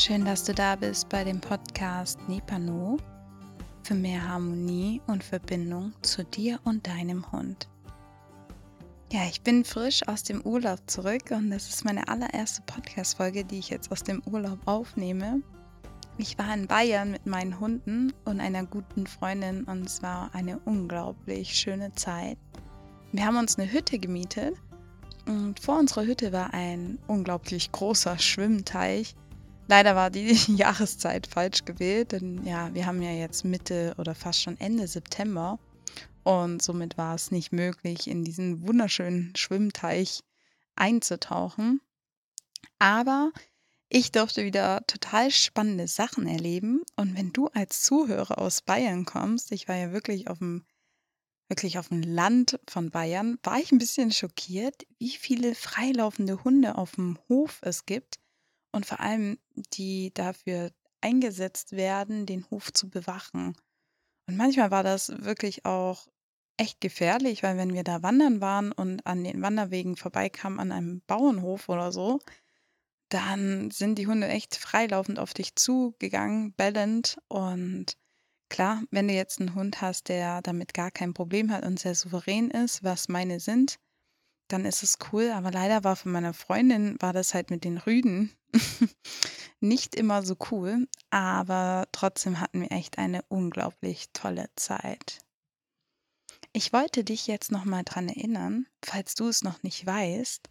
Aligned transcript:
Schön, 0.00 0.24
dass 0.24 0.44
du 0.44 0.54
da 0.54 0.76
bist 0.76 1.08
bei 1.08 1.24
dem 1.24 1.40
Podcast 1.40 2.20
Nipano 2.28 2.98
für 3.82 3.96
mehr 3.96 4.28
Harmonie 4.28 5.02
und 5.08 5.24
Verbindung 5.24 5.92
zu 6.02 6.22
dir 6.22 6.60
und 6.62 6.86
deinem 6.86 7.32
Hund. 7.32 7.68
Ja, 9.10 9.24
ich 9.28 9.42
bin 9.42 9.64
frisch 9.64 10.06
aus 10.06 10.22
dem 10.22 10.40
Urlaub 10.42 10.78
zurück 10.86 11.32
und 11.32 11.50
das 11.50 11.68
ist 11.68 11.84
meine 11.84 12.06
allererste 12.06 12.62
Podcast-Folge, 12.62 13.44
die 13.44 13.58
ich 13.58 13.70
jetzt 13.70 13.90
aus 13.90 14.04
dem 14.04 14.22
Urlaub 14.24 14.60
aufnehme. 14.66 15.42
Ich 16.16 16.38
war 16.38 16.54
in 16.54 16.68
Bayern 16.68 17.10
mit 17.10 17.26
meinen 17.26 17.58
Hunden 17.58 18.12
und 18.24 18.38
einer 18.38 18.64
guten 18.66 19.04
Freundin 19.04 19.64
und 19.64 19.84
es 19.84 20.00
war 20.00 20.32
eine 20.32 20.60
unglaublich 20.60 21.52
schöne 21.54 21.92
Zeit. 21.94 22.38
Wir 23.10 23.26
haben 23.26 23.36
uns 23.36 23.58
eine 23.58 23.72
Hütte 23.72 23.98
gemietet 23.98 24.54
und 25.26 25.58
vor 25.58 25.76
unserer 25.76 26.04
Hütte 26.04 26.30
war 26.30 26.54
ein 26.54 27.00
unglaublich 27.08 27.72
großer 27.72 28.16
Schwimmteich 28.16 29.16
Leider 29.70 29.94
war 29.94 30.08
die 30.10 30.32
Jahreszeit 30.56 31.26
falsch 31.26 31.66
gewählt, 31.66 32.12
denn 32.12 32.44
ja, 32.44 32.72
wir 32.74 32.86
haben 32.86 33.02
ja 33.02 33.12
jetzt 33.12 33.44
Mitte 33.44 33.94
oder 33.98 34.14
fast 34.14 34.42
schon 34.42 34.58
Ende 34.58 34.88
September 34.88 35.58
und 36.24 36.62
somit 36.62 36.96
war 36.96 37.14
es 37.14 37.30
nicht 37.30 37.52
möglich, 37.52 38.08
in 38.08 38.24
diesen 38.24 38.66
wunderschönen 38.66 39.36
Schwimmteich 39.36 40.20
einzutauchen. 40.74 41.82
Aber 42.78 43.30
ich 43.90 44.10
durfte 44.10 44.42
wieder 44.44 44.86
total 44.86 45.30
spannende 45.30 45.86
Sachen 45.86 46.26
erleben 46.26 46.80
und 46.96 47.14
wenn 47.14 47.34
du 47.34 47.48
als 47.48 47.82
Zuhörer 47.82 48.38
aus 48.38 48.62
Bayern 48.62 49.04
kommst, 49.04 49.52
ich 49.52 49.68
war 49.68 49.76
ja 49.76 49.92
wirklich 49.92 50.28
auf 50.28 50.38
dem 50.38 50.64
wirklich 51.50 51.78
auf 51.78 51.88
dem 51.88 52.02
Land 52.02 52.58
von 52.68 52.90
Bayern, 52.90 53.38
war 53.42 53.58
ich 53.58 53.72
ein 53.72 53.78
bisschen 53.78 54.12
schockiert, 54.12 54.86
wie 54.98 55.10
viele 55.10 55.54
freilaufende 55.54 56.44
Hunde 56.44 56.76
auf 56.76 56.92
dem 56.92 57.18
Hof 57.28 57.60
es 57.62 57.86
gibt 57.86 58.18
und 58.72 58.86
vor 58.86 59.00
allem 59.00 59.38
die 59.72 60.12
dafür 60.14 60.70
eingesetzt 61.00 61.72
werden, 61.72 62.26
den 62.26 62.48
Hof 62.50 62.72
zu 62.72 62.90
bewachen. 62.90 63.56
Und 64.26 64.36
manchmal 64.36 64.70
war 64.70 64.82
das 64.82 65.08
wirklich 65.24 65.64
auch 65.64 66.08
echt 66.56 66.80
gefährlich, 66.80 67.42
weil 67.42 67.56
wenn 67.56 67.72
wir 67.72 67.84
da 67.84 68.02
wandern 68.02 68.40
waren 68.40 68.72
und 68.72 69.06
an 69.06 69.24
den 69.24 69.40
Wanderwegen 69.42 69.96
vorbeikamen 69.96 70.58
an 70.58 70.72
einem 70.72 71.02
Bauernhof 71.06 71.68
oder 71.68 71.92
so, 71.92 72.18
dann 73.08 73.70
sind 73.70 73.98
die 73.98 74.06
Hunde 74.06 74.28
echt 74.28 74.56
freilaufend 74.56 75.18
auf 75.18 75.32
dich 75.32 75.54
zugegangen, 75.56 76.52
bellend. 76.52 77.18
Und 77.28 77.96
klar, 78.50 78.82
wenn 78.90 79.08
du 79.08 79.14
jetzt 79.14 79.40
einen 79.40 79.54
Hund 79.54 79.80
hast, 79.80 80.08
der 80.08 80.42
damit 80.42 80.74
gar 80.74 80.90
kein 80.90 81.14
Problem 81.14 81.50
hat 81.50 81.64
und 81.64 81.78
sehr 81.78 81.94
souverän 81.94 82.50
ist, 82.50 82.84
was 82.84 83.08
meine 83.08 83.40
sind, 83.40 83.78
dann 84.48 84.64
ist 84.64 84.82
es 84.82 84.98
cool. 85.12 85.30
Aber 85.30 85.50
leider 85.50 85.84
war 85.84 85.96
von 85.96 86.12
meiner 86.12 86.34
Freundin, 86.34 86.96
war 87.00 87.12
das 87.12 87.34
halt 87.34 87.50
mit 87.50 87.64
den 87.64 87.78
Rüden 87.78 88.32
nicht 89.60 89.94
immer 89.94 90.22
so 90.22 90.36
cool. 90.50 90.88
Aber 91.10 91.86
trotzdem 91.92 92.40
hatten 92.40 92.62
wir 92.62 92.72
echt 92.72 92.98
eine 92.98 93.22
unglaublich 93.28 94.08
tolle 94.12 94.48
Zeit. 94.56 95.20
Ich 96.52 96.72
wollte 96.72 97.04
dich 97.04 97.26
jetzt 97.26 97.52
nochmal 97.52 97.84
dran 97.84 98.08
erinnern, 98.08 98.66
falls 98.82 99.14
du 99.14 99.28
es 99.28 99.42
noch 99.42 99.62
nicht 99.62 99.84
weißt. 99.86 100.48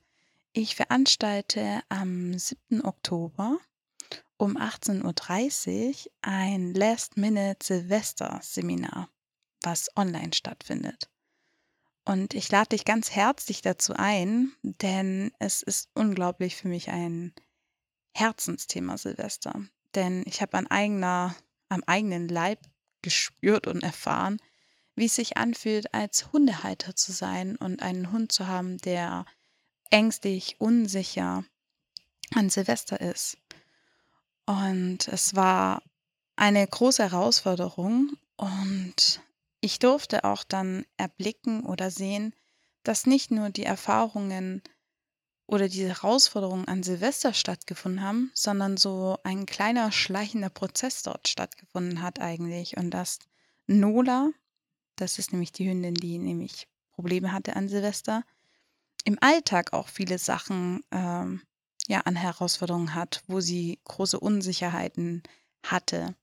Ich 0.53 0.75
veranstalte 0.75 1.81
am 1.89 2.37
7. 2.37 2.85
Oktober 2.85 3.57
um 4.37 4.55
18.30 4.57 6.05
Uhr 6.05 6.11
ein 6.21 6.73
Last-Minute-Silvester-Seminar, 6.73 9.09
was 9.63 9.89
online 9.95 10.33
stattfindet. 10.33 11.09
Und 12.07 12.33
ich 12.35 12.49
lade 12.49 12.69
dich 12.69 12.85
ganz 12.85 13.11
herzlich 13.11 13.61
dazu 13.61 13.91
ein, 13.93 14.53
denn 14.61 15.33
es 15.39 15.61
ist 15.61 15.89
unglaublich 15.93 16.55
für 16.55 16.69
mich 16.69 16.89
ein 16.89 17.33
Herzensthema 18.13 18.97
Silvester. 18.97 19.61
Denn 19.93 20.23
ich 20.25 20.41
habe 20.41 20.57
an 20.57 20.67
eigener, 20.67 21.35
am 21.67 21.83
eigenen 21.85 22.29
Leib 22.29 22.59
gespürt 23.01 23.67
und 23.67 23.83
erfahren, 23.83 24.39
wie 24.95 25.07
es 25.07 25.15
sich 25.15 25.35
anfühlt, 25.35 25.93
als 25.93 26.31
Hundehalter 26.31 26.95
zu 26.95 27.11
sein 27.11 27.57
und 27.57 27.81
einen 27.81 28.13
Hund 28.13 28.31
zu 28.31 28.47
haben, 28.47 28.77
der 28.77 29.25
ängstlich, 29.89 30.55
unsicher 30.59 31.43
an 32.33 32.49
Silvester 32.49 33.01
ist. 33.01 33.37
Und 34.45 35.09
es 35.09 35.35
war 35.35 35.83
eine 36.37 36.65
große 36.65 37.03
Herausforderung 37.03 38.15
und 38.37 39.19
ich 39.61 39.79
durfte 39.79 40.23
auch 40.23 40.43
dann 40.43 40.85
erblicken 40.97 41.65
oder 41.65 41.91
sehen, 41.91 42.33
dass 42.83 43.05
nicht 43.05 43.31
nur 43.31 43.49
die 43.49 43.63
Erfahrungen 43.63 44.61
oder 45.47 45.69
diese 45.69 45.87
Herausforderungen 45.87 46.67
an 46.67 46.83
Silvester 46.83 47.33
stattgefunden 47.33 48.01
haben, 48.01 48.31
sondern 48.33 48.77
so 48.77 49.17
ein 49.23 49.45
kleiner 49.45 49.91
schleichender 49.91 50.49
Prozess 50.49 51.03
dort 51.03 51.27
stattgefunden 51.27 52.01
hat 52.01 52.19
eigentlich. 52.19 52.77
Und 52.77 52.91
dass 52.91 53.19
Nola, 53.65 54.31
das 54.97 55.19
ist 55.19 55.31
nämlich 55.31 55.53
die 55.53 55.69
Hündin, 55.69 55.95
die 55.95 56.17
nämlich 56.19 56.67
Probleme 56.91 57.31
hatte 57.31 57.55
an 57.55 57.69
Silvester, 57.69 58.23
im 59.05 59.17
Alltag 59.21 59.71
auch 59.71 59.87
viele 59.87 60.17
Sachen 60.17 60.83
ähm, 60.91 61.41
ja 61.87 62.01
an 62.01 62.17
Herausforderungen 62.17 62.93
hat, 62.93 63.23
wo 63.27 63.39
sie 63.39 63.79
große 63.85 64.19
Unsicherheiten 64.19 65.23
hatte. 65.63 66.15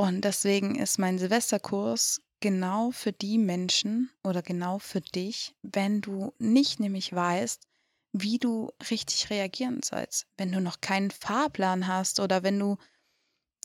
Und 0.00 0.22
deswegen 0.22 0.76
ist 0.76 0.98
mein 0.98 1.18
Silvesterkurs 1.18 2.22
genau 2.40 2.90
für 2.90 3.12
die 3.12 3.36
Menschen 3.36 4.10
oder 4.24 4.40
genau 4.40 4.78
für 4.78 5.02
dich, 5.02 5.54
wenn 5.60 6.00
du 6.00 6.32
nicht 6.38 6.80
nämlich 6.80 7.12
weißt, 7.12 7.68
wie 8.14 8.38
du 8.38 8.72
richtig 8.90 9.28
reagieren 9.28 9.82
sollst, 9.82 10.26
wenn 10.38 10.52
du 10.52 10.62
noch 10.62 10.80
keinen 10.80 11.10
Fahrplan 11.10 11.86
hast 11.86 12.18
oder 12.18 12.42
wenn 12.42 12.58
du 12.58 12.78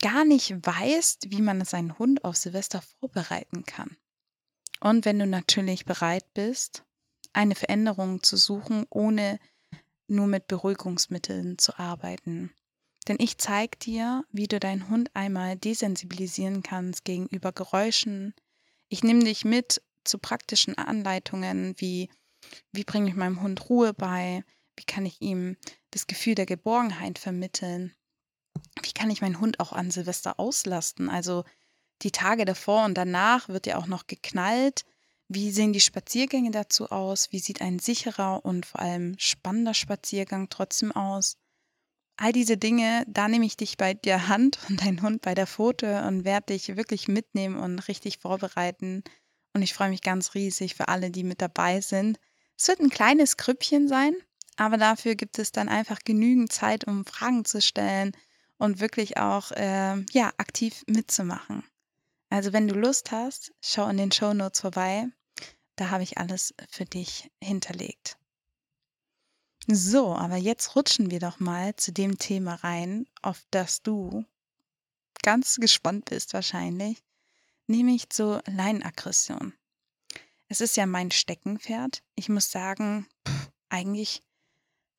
gar 0.02 0.26
nicht 0.26 0.52
weißt, 0.52 1.32
wie 1.32 1.42
man 1.42 1.64
seinen 1.64 1.98
Hund 1.98 2.26
auf 2.26 2.36
Silvester 2.36 2.82
vorbereiten 3.00 3.64
kann. 3.64 3.96
Und 4.82 5.06
wenn 5.06 5.20
du 5.20 5.28
natürlich 5.28 5.86
bereit 5.86 6.26
bist, 6.34 6.84
eine 7.32 7.56
Veränderung 7.56 8.24
zu 8.24 8.36
suchen, 8.36 8.86
ohne 8.90 9.40
nur 10.08 10.28
mit 10.28 10.48
Beruhigungsmitteln 10.48 11.58
zu 11.60 11.80
arbeiten. 11.80 12.54
Denn 13.08 13.18
ich 13.20 13.38
zeige 13.38 13.78
dir, 13.78 14.24
wie 14.32 14.48
du 14.48 14.60
deinen 14.60 14.90
Hund 14.90 15.12
einmal 15.14 15.56
desensibilisieren 15.56 16.64
kannst 16.64 17.06
gegenüber 17.06 17.52
Geräuschen. 17.52 18.34
Ich 18.90 19.04
nehme 19.04 19.24
dich 19.24 19.46
mit 19.46 19.82
zu 20.04 20.18
praktischen 20.18 20.78
Anleitungen 20.78 21.76
wie, 21.78 22.10
wie 22.72 22.84
bringe 22.84 23.10
ich 23.10 23.16
meinem 23.16 23.42
Hund 23.42 23.70
Ruhe 23.70 23.94
bei, 23.94 24.44
wie 24.76 24.86
kann 24.86 25.06
ich 25.06 25.22
ihm 25.22 25.58
das 25.92 26.08
Gefühl 26.08 26.36
der 26.36 26.46
Geborgenheit 26.46 27.20
vermitteln, 27.20 27.94
wie 28.82 28.92
kann 28.92 29.10
ich 29.10 29.22
meinen 29.22 29.40
Hund 29.40 29.60
auch 29.60 29.72
an 29.72 29.92
Silvester 29.92 30.40
auslasten. 30.40 31.10
Also 31.10 31.44
die 32.02 32.12
Tage 32.12 32.46
davor 32.46 32.86
und 32.86 32.96
danach 32.96 33.50
wird 33.50 33.68
ja 33.68 33.78
auch 33.78 33.88
noch 33.88 34.08
geknallt. 34.08 34.84
Wie 35.28 35.52
sehen 35.52 35.74
die 35.74 35.82
Spaziergänge 35.82 36.52
dazu 36.52 36.90
aus? 36.90 37.32
Wie 37.32 37.40
sieht 37.40 37.62
ein 37.62 37.80
sicherer 37.80 38.46
und 38.46 38.66
vor 38.66 38.82
allem 38.82 39.16
spannender 39.18 39.74
Spaziergang 39.74 40.50
trotzdem 40.50 40.92
aus? 40.92 41.38
All 42.18 42.32
diese 42.32 42.58
Dinge, 42.58 43.04
da 43.08 43.28
nehme 43.28 43.46
ich 43.46 43.58
dich 43.58 43.78
bei 43.78 43.94
der 43.94 44.28
Hand 44.28 44.60
und 44.70 44.84
deinen 44.84 45.02
Hund 45.02 45.22
bei 45.22 45.34
der 45.34 45.48
Pfote 45.48 46.04
und 46.08 46.26
werde 46.26 46.54
dich 46.54 46.76
wirklich 46.76 47.08
mitnehmen 47.08 47.58
und 47.58 47.80
richtig 47.88 48.20
vorbereiten. 48.20 49.04
Und 49.54 49.62
ich 49.62 49.74
freue 49.74 49.90
mich 49.90 50.02
ganz 50.02 50.34
riesig 50.34 50.76
für 50.76 50.88
alle, 50.88 51.12
die 51.12 51.24
mit 51.24 51.42
dabei 51.42 51.82
sind. 51.82 52.20
Es 52.58 52.68
wird 52.68 52.80
ein 52.80 52.90
kleines 52.90 53.38
Krüppchen 53.38 53.88
sein, 53.88 54.16
aber 54.58 54.78
dafür 54.78 55.16
gibt 55.16 55.40
es 55.40 55.52
dann 55.52 55.70
einfach 55.70 56.00
genügend 56.04 56.52
Zeit, 56.52 56.86
um 56.88 57.06
Fragen 57.06 57.46
zu 57.46 57.62
stellen 57.62 58.12
und 58.58 58.80
wirklich 58.80 59.18
auch 59.18 59.52
äh, 59.52 60.02
ja, 60.12 60.32
aktiv 60.38 60.84
mitzumachen. 60.88 61.64
Also 62.30 62.54
wenn 62.54 62.68
du 62.68 62.76
Lust 62.76 63.12
hast, 63.12 63.54
schau 63.62 63.88
in 63.88 63.98
den 63.98 64.12
Show 64.12 64.34
Notes 64.34 64.62
vorbei. 64.62 65.08
Da 65.76 65.90
habe 65.90 66.04
ich 66.04 66.18
alles 66.18 66.54
für 66.70 66.86
dich 66.86 67.30
hinterlegt. 67.42 68.18
So, 69.68 70.16
aber 70.16 70.38
jetzt 70.38 70.76
rutschen 70.76 71.10
wir 71.10 71.20
doch 71.20 71.40
mal 71.40 71.76
zu 71.76 71.92
dem 71.92 72.20
Thema 72.20 72.56
rein, 72.56 73.08
auf 73.24 73.42
das 73.50 73.82
du 73.82 74.24
ganz 75.24 75.56
gespannt 75.56 76.06
bist 76.06 76.36
wahrscheinlich, 76.36 77.04
nämlich 77.66 78.10
zur 78.10 78.44
Leinenaggression. 78.46 79.54
Es 80.48 80.62
ist 80.62 80.78
ja 80.78 80.86
mein 80.86 81.10
Steckenpferd. 81.10 82.04
Ich 82.14 82.30
muss 82.30 82.52
sagen, 82.52 83.08
eigentlich 83.70 84.22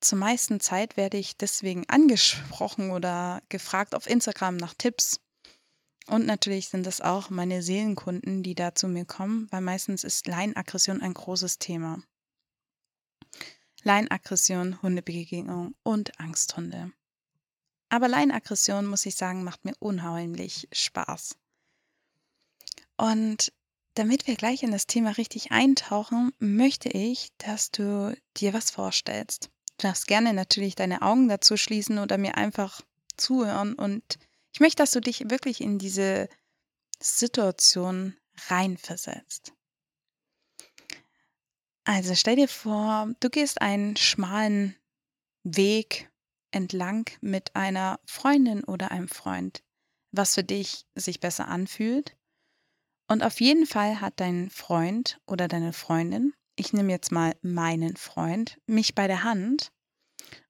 zur 0.01 0.17
meisten 0.17 0.59
Zeit 0.59 0.97
werde 0.97 1.17
ich 1.17 1.37
deswegen 1.37 1.87
angesprochen 1.87 2.91
oder 2.91 3.41
gefragt 3.47 3.95
auf 3.95 4.05
Instagram 4.05 4.57
nach 4.57 4.73
Tipps. 4.73 5.21
Und 6.07 6.25
natürlich 6.25 6.67
sind 6.67 6.85
das 6.85 6.99
auch 6.99 7.29
meine 7.29 7.63
Seelenkunden, 7.63 8.43
die 8.43 8.53
da 8.53 8.75
zu 8.75 8.89
mir 8.89 9.05
kommen, 9.05 9.47
weil 9.49 9.61
meistens 9.61 10.03
ist 10.03 10.27
Leinenaggression 10.27 11.01
ein 11.01 11.13
großes 11.13 11.57
Thema. 11.57 12.03
Leinenaggression, 13.87 14.81
Hundebegegnung 14.81 15.73
und 15.81 16.19
Angsthunde. 16.19 16.91
Aber 17.87 18.09
Leinenaggression, 18.09 18.85
muss 18.85 19.05
ich 19.05 19.15
sagen, 19.15 19.45
macht 19.45 19.63
mir 19.63 19.75
unheimlich 19.79 20.67
Spaß. 20.73 21.37
Und 22.97 23.53
damit 23.93 24.27
wir 24.27 24.35
gleich 24.35 24.61
in 24.61 24.71
das 24.71 24.87
Thema 24.87 25.11
richtig 25.11 25.53
eintauchen, 25.53 26.33
möchte 26.37 26.89
ich, 26.89 27.29
dass 27.37 27.71
du 27.71 28.13
dir 28.35 28.53
was 28.53 28.71
vorstellst. 28.71 29.51
Du 29.77 29.87
darfst 29.87 30.05
gerne 30.05 30.33
natürlich 30.33 30.75
deine 30.75 31.01
Augen 31.01 31.29
dazu 31.29 31.55
schließen 31.55 31.97
oder 31.97 32.17
mir 32.17 32.35
einfach 32.35 32.81
zuhören 33.15 33.73
und 33.73 34.19
ich 34.53 34.59
möchte, 34.59 34.83
dass 34.83 34.91
du 34.91 34.99
dich 34.99 35.29
wirklich 35.29 35.61
in 35.61 35.79
diese 35.79 36.27
Situation 36.99 38.17
reinversetzt. 38.49 39.53
Also 41.87 42.15
stell 42.15 42.35
dir 42.35 42.49
vor, 42.49 43.13
du 43.21 43.29
gehst 43.29 43.61
einen 43.61 43.95
schmalen 43.95 44.75
Weg 45.45 46.11
entlang 46.51 47.09
mit 47.21 47.55
einer 47.55 48.01
Freundin 48.05 48.65
oder 48.65 48.91
einem 48.91 49.07
Freund, 49.07 49.63
was 50.11 50.35
für 50.35 50.43
dich 50.43 50.85
sich 50.95 51.21
besser 51.21 51.47
anfühlt. 51.47 52.17
Und 53.09 53.23
auf 53.23 53.39
jeden 53.39 53.65
Fall 53.65 54.01
hat 54.01 54.19
dein 54.19 54.49
Freund 54.49 55.21
oder 55.27 55.47
deine 55.47 55.71
Freundin, 55.71 56.33
ich 56.57 56.73
nehme 56.73 56.91
jetzt 56.91 57.13
mal 57.13 57.37
meinen 57.41 57.95
Freund, 57.95 58.59
mich 58.65 58.93
bei 58.93 59.07
der 59.07 59.23
Hand 59.23 59.71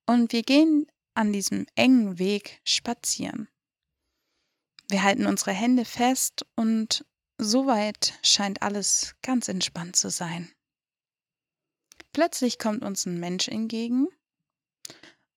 und 0.07 0.33
wir 0.33 0.41
gehen 0.41 0.87
an 1.13 1.33
diesem 1.33 1.67
engen 1.75 2.17
Weg 2.17 2.61
spazieren. 2.63 3.47
Wir 4.89 5.03
halten 5.03 5.27
unsere 5.27 5.51
Hände 5.51 5.85
fest 5.85 6.47
und 6.55 7.05
soweit 7.37 8.17
scheint 8.23 8.63
alles 8.63 9.15
ganz 9.21 9.49
entspannt 9.49 9.95
zu 9.97 10.09
sein. 10.09 10.51
Plötzlich 12.17 12.57
kommt 12.57 12.81
uns 12.81 13.05
ein 13.05 13.19
Mensch 13.19 13.47
entgegen 13.47 14.07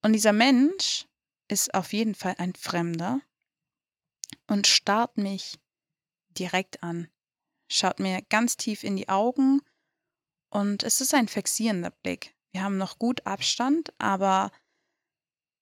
und 0.00 0.14
dieser 0.14 0.32
Mensch 0.32 1.06
ist 1.46 1.74
auf 1.74 1.92
jeden 1.92 2.14
Fall 2.14 2.36
ein 2.38 2.54
Fremder 2.54 3.20
und 4.46 4.66
starrt 4.66 5.18
mich 5.18 5.58
direkt 6.30 6.82
an, 6.82 7.10
schaut 7.70 8.00
mir 8.00 8.22
ganz 8.30 8.56
tief 8.56 8.82
in 8.82 8.96
die 8.96 9.10
Augen 9.10 9.60
und 10.48 10.82
es 10.82 11.02
ist 11.02 11.12
ein 11.12 11.28
fixierender 11.28 11.90
Blick. 11.90 12.34
Wir 12.50 12.62
haben 12.62 12.78
noch 12.78 12.98
gut 12.98 13.26
Abstand, 13.26 13.92
aber 13.98 14.50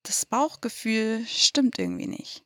das 0.04 0.24
Bauchgefühl 0.24 1.26
stimmt 1.26 1.80
irgendwie 1.80 2.06
nicht. 2.06 2.44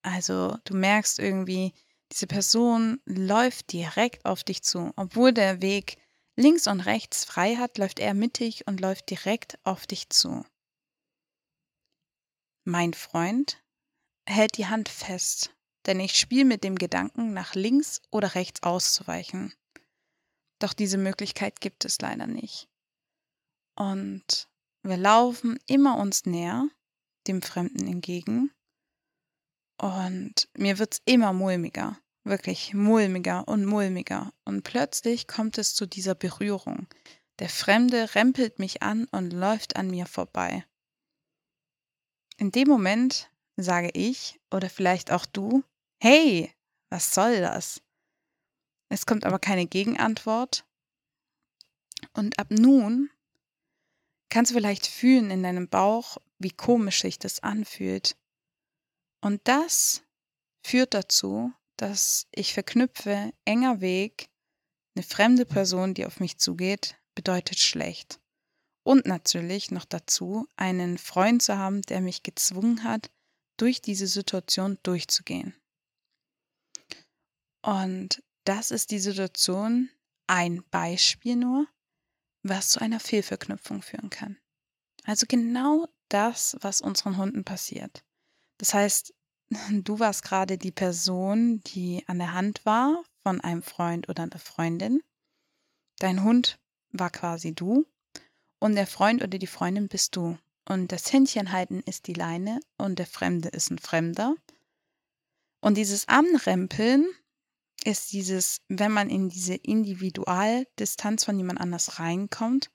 Also 0.00 0.56
du 0.64 0.74
merkst 0.74 1.18
irgendwie, 1.18 1.74
diese 2.12 2.28
Person 2.28 2.98
läuft 3.04 3.72
direkt 3.72 4.24
auf 4.24 4.42
dich 4.42 4.62
zu, 4.62 4.94
obwohl 4.96 5.34
der 5.34 5.60
Weg 5.60 5.98
links 6.36 6.66
und 6.66 6.80
rechts 6.80 7.24
frei 7.24 7.56
hat, 7.56 7.78
läuft 7.78 7.98
er 7.98 8.14
mittig 8.14 8.66
und 8.66 8.80
läuft 8.80 9.10
direkt 9.10 9.58
auf 9.64 9.86
dich 9.86 10.10
zu. 10.10 10.44
Mein 12.64 12.94
Freund 12.94 13.62
hält 14.28 14.58
die 14.58 14.66
Hand 14.66 14.88
fest, 14.88 15.54
denn 15.86 16.00
ich 16.00 16.16
spiele 16.16 16.44
mit 16.44 16.64
dem 16.64 16.76
Gedanken, 16.76 17.32
nach 17.32 17.54
links 17.54 18.02
oder 18.10 18.34
rechts 18.34 18.62
auszuweichen. 18.62 19.54
Doch 20.58 20.72
diese 20.72 20.98
Möglichkeit 20.98 21.60
gibt 21.60 21.84
es 21.84 22.00
leider 22.00 22.26
nicht. 22.26 22.68
Und 23.76 24.48
wir 24.82 24.96
laufen 24.96 25.58
immer 25.66 25.98
uns 25.98 26.26
näher, 26.26 26.68
dem 27.26 27.42
Fremden 27.42 27.86
entgegen. 27.86 28.50
Und 29.78 30.48
mir 30.56 30.78
wird's 30.78 31.02
immer 31.04 31.32
mulmiger 31.32 31.98
wirklich 32.26 32.74
mulmiger 32.74 33.46
und 33.48 33.64
mulmiger. 33.64 34.32
Und 34.44 34.62
plötzlich 34.62 35.26
kommt 35.26 35.58
es 35.58 35.74
zu 35.74 35.86
dieser 35.86 36.14
Berührung. 36.14 36.86
Der 37.38 37.48
Fremde 37.48 38.14
rempelt 38.14 38.58
mich 38.58 38.82
an 38.82 39.06
und 39.10 39.32
läuft 39.32 39.76
an 39.76 39.88
mir 39.88 40.06
vorbei. 40.06 40.64
In 42.38 42.52
dem 42.52 42.68
Moment 42.68 43.30
sage 43.56 43.90
ich, 43.94 44.38
oder 44.50 44.68
vielleicht 44.68 45.10
auch 45.10 45.26
du, 45.26 45.64
hey, 45.98 46.52
was 46.90 47.14
soll 47.14 47.40
das? 47.40 47.82
Es 48.88 49.06
kommt 49.06 49.24
aber 49.24 49.38
keine 49.38 49.66
Gegenantwort. 49.66 50.64
Und 52.12 52.38
ab 52.38 52.48
nun 52.50 53.10
kannst 54.28 54.50
du 54.50 54.54
vielleicht 54.54 54.86
fühlen 54.86 55.30
in 55.30 55.42
deinem 55.42 55.68
Bauch, 55.68 56.18
wie 56.38 56.50
komisch 56.50 57.00
sich 57.00 57.18
das 57.18 57.42
anfühlt. 57.42 58.16
Und 59.20 59.40
das 59.44 60.02
führt 60.62 60.94
dazu, 60.94 61.52
dass 61.76 62.26
ich 62.32 62.54
verknüpfe, 62.54 63.32
enger 63.44 63.80
Weg, 63.80 64.28
eine 64.94 65.02
fremde 65.02 65.44
Person, 65.44 65.94
die 65.94 66.06
auf 66.06 66.20
mich 66.20 66.38
zugeht, 66.38 66.96
bedeutet 67.14 67.58
schlecht. 67.58 68.20
Und 68.84 69.06
natürlich 69.06 69.70
noch 69.70 69.84
dazu, 69.84 70.46
einen 70.56 70.96
Freund 70.96 71.42
zu 71.42 71.58
haben, 71.58 71.82
der 71.82 72.00
mich 72.00 72.22
gezwungen 72.22 72.84
hat, 72.84 73.10
durch 73.56 73.80
diese 73.80 74.06
Situation 74.06 74.78
durchzugehen. 74.82 75.54
Und 77.62 78.22
das 78.44 78.70
ist 78.70 78.92
die 78.92 79.00
Situation, 79.00 79.90
ein 80.28 80.62
Beispiel 80.70 81.36
nur, 81.36 81.66
was 82.42 82.70
zu 82.70 82.80
einer 82.80 83.00
Fehlverknüpfung 83.00 83.82
führen 83.82 84.10
kann. 84.10 84.38
Also 85.04 85.26
genau 85.28 85.88
das, 86.08 86.56
was 86.60 86.80
unseren 86.80 87.16
Hunden 87.16 87.44
passiert. 87.44 88.04
Das 88.58 88.72
heißt, 88.72 89.14
du 89.70 89.98
warst 89.98 90.22
gerade 90.22 90.58
die 90.58 90.72
Person, 90.72 91.62
die 91.66 92.02
an 92.06 92.18
der 92.18 92.32
Hand 92.32 92.64
war 92.64 93.02
von 93.22 93.40
einem 93.40 93.62
Freund 93.62 94.08
oder 94.08 94.24
einer 94.24 94.38
Freundin. 94.38 95.02
Dein 95.98 96.22
Hund 96.22 96.58
war 96.90 97.10
quasi 97.10 97.54
du 97.54 97.86
und 98.58 98.74
der 98.74 98.86
Freund 98.86 99.22
oder 99.22 99.38
die 99.38 99.46
Freundin 99.46 99.88
bist 99.88 100.16
du. 100.16 100.38
Und 100.68 100.90
das 100.90 101.12
Händchen 101.12 101.52
halten 101.52 101.80
ist 101.86 102.08
die 102.08 102.14
Leine 102.14 102.60
und 102.76 102.98
der 102.98 103.06
Fremde 103.06 103.48
ist 103.50 103.70
ein 103.70 103.78
Fremder. 103.78 104.34
Und 105.60 105.76
dieses 105.76 106.08
Anrempeln 106.08 107.06
ist 107.84 108.12
dieses, 108.12 108.62
wenn 108.68 108.90
man 108.90 109.08
in 109.08 109.28
diese 109.28 109.54
Individualdistanz 109.54 111.24
von 111.24 111.38
jemand 111.38 111.60
anders 111.60 112.00
reinkommt 112.00 112.70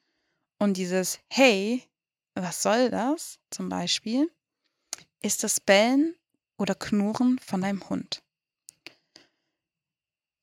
und 0.57 0.77
dieses 0.77 1.19
Hey, 1.27 1.83
was 2.33 2.63
soll 2.63 2.89
das 2.89 3.39
zum 3.49 3.67
Beispiel, 3.67 4.31
ist 5.21 5.43
das 5.43 5.59
Bellen 5.59 6.15
oder 6.61 6.75
Knurren 6.75 7.39
von 7.39 7.61
deinem 7.61 7.89
Hund. 7.89 8.23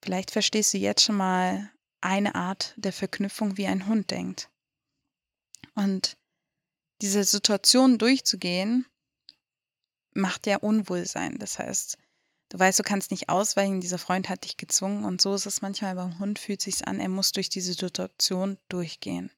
Vielleicht 0.02 0.30
verstehst 0.30 0.74
du 0.74 0.78
jetzt 0.78 1.02
schon 1.02 1.16
mal 1.16 1.70
eine 2.00 2.34
Art 2.34 2.74
der 2.76 2.92
Verknüpfung, 2.92 3.56
wie 3.56 3.66
ein 3.66 3.86
Hund 3.86 4.10
denkt. 4.10 4.50
Und 5.74 6.16
diese 7.00 7.24
Situation 7.24 7.98
durchzugehen, 7.98 8.86
macht 10.14 10.46
ja 10.46 10.56
Unwohlsein. 10.56 11.38
Das 11.38 11.58
heißt, 11.58 11.96
du 12.48 12.58
weißt, 12.58 12.78
du 12.78 12.82
kannst 12.82 13.10
nicht 13.10 13.28
ausweichen, 13.28 13.80
dieser 13.80 13.98
Freund 13.98 14.28
hat 14.28 14.44
dich 14.44 14.56
gezwungen 14.56 15.04
und 15.04 15.20
so 15.20 15.34
ist 15.34 15.46
es 15.46 15.62
manchmal 15.62 15.94
beim 15.94 16.18
Hund, 16.18 16.38
fühlt 16.38 16.60
sich 16.60 16.86
an, 16.86 16.98
er 17.00 17.08
muss 17.08 17.32
durch 17.32 17.48
diese 17.48 17.72
Situation 17.72 18.58
durchgehen. 18.68 19.30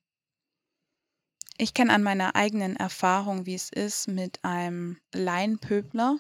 Ich 1.58 1.74
kenne 1.74 1.92
an 1.92 2.02
meiner 2.02 2.36
eigenen 2.36 2.76
Erfahrung, 2.76 3.44
wie 3.44 3.54
es 3.54 3.68
ist, 3.68 4.08
mit 4.08 4.42
einem 4.42 4.98
Laienpöbler 5.12 6.18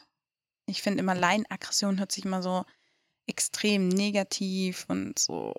ich 0.70 0.82
finde 0.82 1.00
immer 1.00 1.14
Laienaggression 1.14 1.98
hört 1.98 2.12
sich 2.12 2.24
immer 2.24 2.42
so 2.42 2.64
extrem 3.26 3.88
negativ 3.88 4.86
und 4.88 5.18
so, 5.18 5.54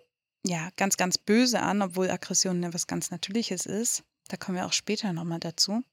ja, 0.45 0.69
ganz, 0.75 0.97
ganz 0.97 1.17
böse 1.17 1.61
an, 1.61 1.81
obwohl 1.81 2.09
Aggression 2.09 2.63
ja 2.63 2.73
was 2.73 2.87
ganz 2.87 3.11
Natürliches 3.11 3.65
ist. 3.65 4.03
Da 4.27 4.37
kommen 4.37 4.57
wir 4.57 4.65
auch 4.65 4.73
später 4.73 5.13
nochmal 5.13 5.39
dazu. 5.39 5.83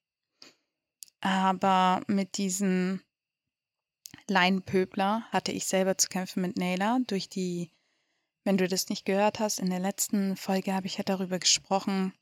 Aber 1.21 2.03
mit 2.07 2.37
diesem 2.37 3.03
Laienpöbler 4.29 5.25
hatte 5.31 5.53
ich 5.53 5.67
selber 5.67 5.99
zu 5.99 6.09
kämpfen 6.09 6.43
mit 6.43 6.57
Naylor 6.57 7.01
durch 7.07 7.29
die, 7.29 7.71
wenn 8.45 8.57
du 8.57 8.69
das 8.69 8.89
nicht 8.89 9.05
gehört 9.05 9.41
hast, 9.41 9.59
in 9.59 9.71
der 9.71 9.81
letzten 9.81 10.37
Folge 10.37 10.75
habe 10.75 10.87
ich 10.87 10.99
ja 10.99 11.05
darüber 11.05 11.39
gesprochen, 11.39 12.13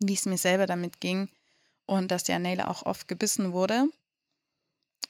wie 0.00 0.14
es 0.14 0.26
mir 0.26 0.38
selber 0.38 0.66
damit 0.66 1.00
ging 1.00 1.28
und 1.86 2.10
dass 2.10 2.24
der 2.24 2.38
Naylor 2.38 2.68
auch 2.68 2.84
oft 2.84 3.08
gebissen 3.08 3.52
wurde. 3.52 3.88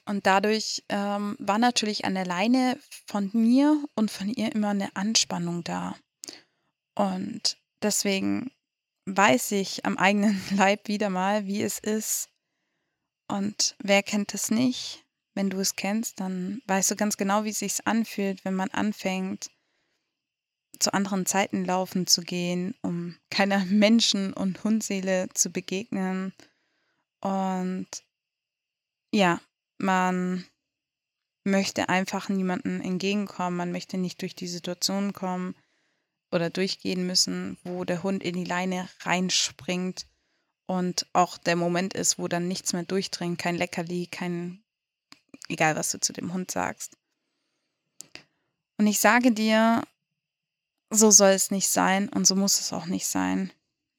Und 0.07 0.25
dadurch 0.25 0.83
ähm, 0.87 1.35
war 1.37 1.57
natürlich 1.57 2.05
an 2.05 2.15
der 2.15 2.25
Leine 2.25 2.79
von 3.07 3.29
mir 3.33 3.83
und 3.93 4.09
von 4.09 4.29
ihr 4.29 4.55
immer 4.55 4.69
eine 4.69 4.95
Anspannung 4.95 5.65
da. 5.65 5.97
Und 6.95 7.57
deswegen 7.81 8.51
weiß 9.05 9.51
ich 9.51 9.85
am 9.85 9.97
eigenen 9.97 10.41
Leib 10.55 10.87
wieder 10.87 11.09
mal, 11.09 11.45
wie 11.45 11.61
es 11.61 11.79
ist. 11.79 12.29
Und 13.27 13.75
wer 13.79 14.01
kennt 14.01 14.33
es 14.33 14.49
nicht? 14.49 15.03
Wenn 15.33 15.49
du 15.49 15.59
es 15.59 15.75
kennst, 15.75 16.21
dann 16.21 16.61
weißt 16.67 16.91
du 16.91 16.95
ganz 16.95 17.17
genau, 17.17 17.43
wie 17.43 17.49
es 17.49 17.59
sich 17.59 17.85
anfühlt, 17.85 18.45
wenn 18.45 18.55
man 18.55 18.69
anfängt, 18.69 19.51
zu 20.79 20.93
anderen 20.93 21.25
Zeiten 21.25 21.65
laufen 21.65 22.07
zu 22.07 22.21
gehen, 22.21 22.75
um 22.81 23.17
keiner 23.29 23.65
Menschen- 23.65 24.31
und 24.31 24.63
Hundseele 24.63 25.27
zu 25.33 25.49
begegnen. 25.49 26.33
Und 27.19 27.87
ja, 29.11 29.41
man 29.77 30.45
möchte 31.43 31.89
einfach 31.89 32.29
niemandem 32.29 32.81
entgegenkommen, 32.81 33.57
man 33.57 33.71
möchte 33.71 33.97
nicht 33.97 34.21
durch 34.21 34.35
die 34.35 34.47
Situation 34.47 35.13
kommen 35.13 35.55
oder 36.31 36.49
durchgehen 36.49 37.07
müssen, 37.07 37.57
wo 37.63 37.85
der 37.85 38.03
Hund 38.03 38.23
in 38.23 38.35
die 38.35 38.43
Leine 38.43 38.89
reinspringt 39.01 40.05
und 40.65 41.07
auch 41.13 41.37
der 41.37 41.55
Moment 41.55 41.93
ist, 41.93 42.19
wo 42.19 42.27
dann 42.27 42.47
nichts 42.47 42.73
mehr 42.73 42.83
durchdringt, 42.83 43.39
kein 43.39 43.55
Leckerli, 43.55 44.07
kein, 44.07 44.63
egal 45.47 45.75
was 45.75 45.91
du 45.91 45.99
zu 45.99 46.11
dem 46.11 46.33
Hund 46.33 46.51
sagst. 46.51 46.97
Und 48.77 48.87
ich 48.87 48.99
sage 48.99 49.31
dir, 49.31 49.83
so 50.89 51.09
soll 51.09 51.31
es 51.31 51.51
nicht 51.51 51.69
sein 51.69 52.09
und 52.09 52.27
so 52.27 52.35
muss 52.35 52.59
es 52.59 52.73
auch 52.73 52.85
nicht 52.85 53.07
sein. 53.07 53.51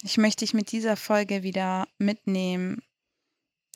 Ich 0.03 0.19
möchte 0.19 0.45
dich 0.45 0.55
mit 0.55 0.71
dieser 0.71 0.97
Folge 0.97 1.43
wieder 1.43 1.89
mitnehmen 1.99 2.83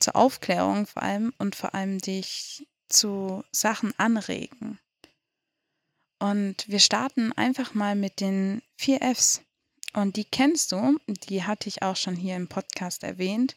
zur 0.03 0.17
Aufklärung 0.17 0.87
vor 0.87 1.03
allem 1.03 1.33
und 1.39 1.57
vor 1.57 1.75
allem 1.75 1.99
dich 1.99 2.67
zu 2.89 3.45
Sachen 3.53 3.99
anregen. 3.99 4.79
Und 6.19 6.69
wir 6.69 6.79
starten 6.79 7.33
einfach 7.33 7.75
mal 7.75 7.97
mit 7.97 8.21
den 8.21 8.63
vier 8.77 9.01
Fs. 9.03 9.43
Und 9.95 10.17
die 10.17 10.25
kennst 10.25 10.73
du, 10.73 10.99
die 11.07 11.43
hatte 11.43 11.69
ich 11.69 11.83
auch 11.83 11.97
schon 11.97 12.17
hier 12.17 12.37
im 12.37 12.49
Podcast 12.49 13.03
erwähnt. 13.03 13.57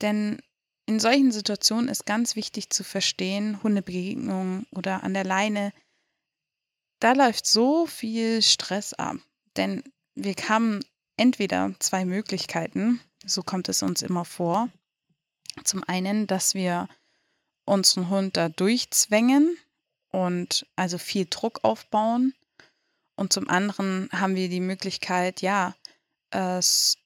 Denn 0.00 0.40
in 0.86 1.00
solchen 1.00 1.32
Situationen 1.32 1.88
ist 1.88 2.06
ganz 2.06 2.36
wichtig 2.36 2.70
zu 2.70 2.84
verstehen, 2.84 3.62
Hundebegegnungen 3.62 4.66
oder 4.70 5.02
an 5.02 5.14
der 5.14 5.24
Leine, 5.24 5.72
da 7.00 7.12
läuft 7.12 7.46
so 7.46 7.86
viel 7.86 8.42
Stress 8.42 8.94
ab. 8.94 9.16
Denn 9.56 9.82
wir 10.14 10.34
haben 10.48 10.80
entweder 11.16 11.74
zwei 11.78 12.04
Möglichkeiten, 12.04 13.00
so 13.24 13.42
kommt 13.42 13.68
es 13.68 13.82
uns 13.82 14.02
immer 14.02 14.24
vor. 14.24 14.68
Zum 15.64 15.84
einen, 15.84 16.26
dass 16.26 16.54
wir 16.54 16.88
unseren 17.64 18.08
Hund 18.08 18.36
da 18.36 18.48
durchzwängen 18.48 19.56
und 20.10 20.66
also 20.76 20.98
viel 20.98 21.26
Druck 21.28 21.60
aufbauen. 21.62 22.34
Und 23.14 23.32
zum 23.32 23.48
anderen 23.48 24.08
haben 24.12 24.34
wir 24.34 24.48
die 24.48 24.60
Möglichkeit, 24.60 25.42
ja, 25.42 25.74
es 26.30 26.96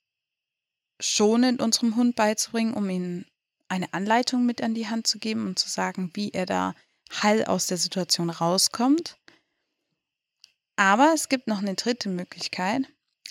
schonend 1.01 1.61
unserem 1.61 1.97
Hund 1.97 2.17
beizubringen, 2.17 2.75
um 2.75 2.89
ihm 2.89 3.25
eine 3.69 3.93
Anleitung 3.93 4.47
mit 4.47 4.63
an 4.63 4.75
die 4.75 4.89
Hand 4.89 5.07
zu 5.07 5.19
geben 5.19 5.47
und 5.47 5.59
zu 5.59 5.69
sagen, 5.69 6.11
wie 6.15 6.31
er 6.31 6.47
da 6.47 6.75
heil 7.23 7.45
aus 7.45 7.67
der 7.67 7.77
Situation 7.77 8.31
rauskommt. 8.31 9.19
Aber 10.77 11.13
es 11.15 11.29
gibt 11.29 11.49
noch 11.49 11.59
eine 11.59 11.75
dritte 11.75 12.09
Möglichkeit, 12.09 12.83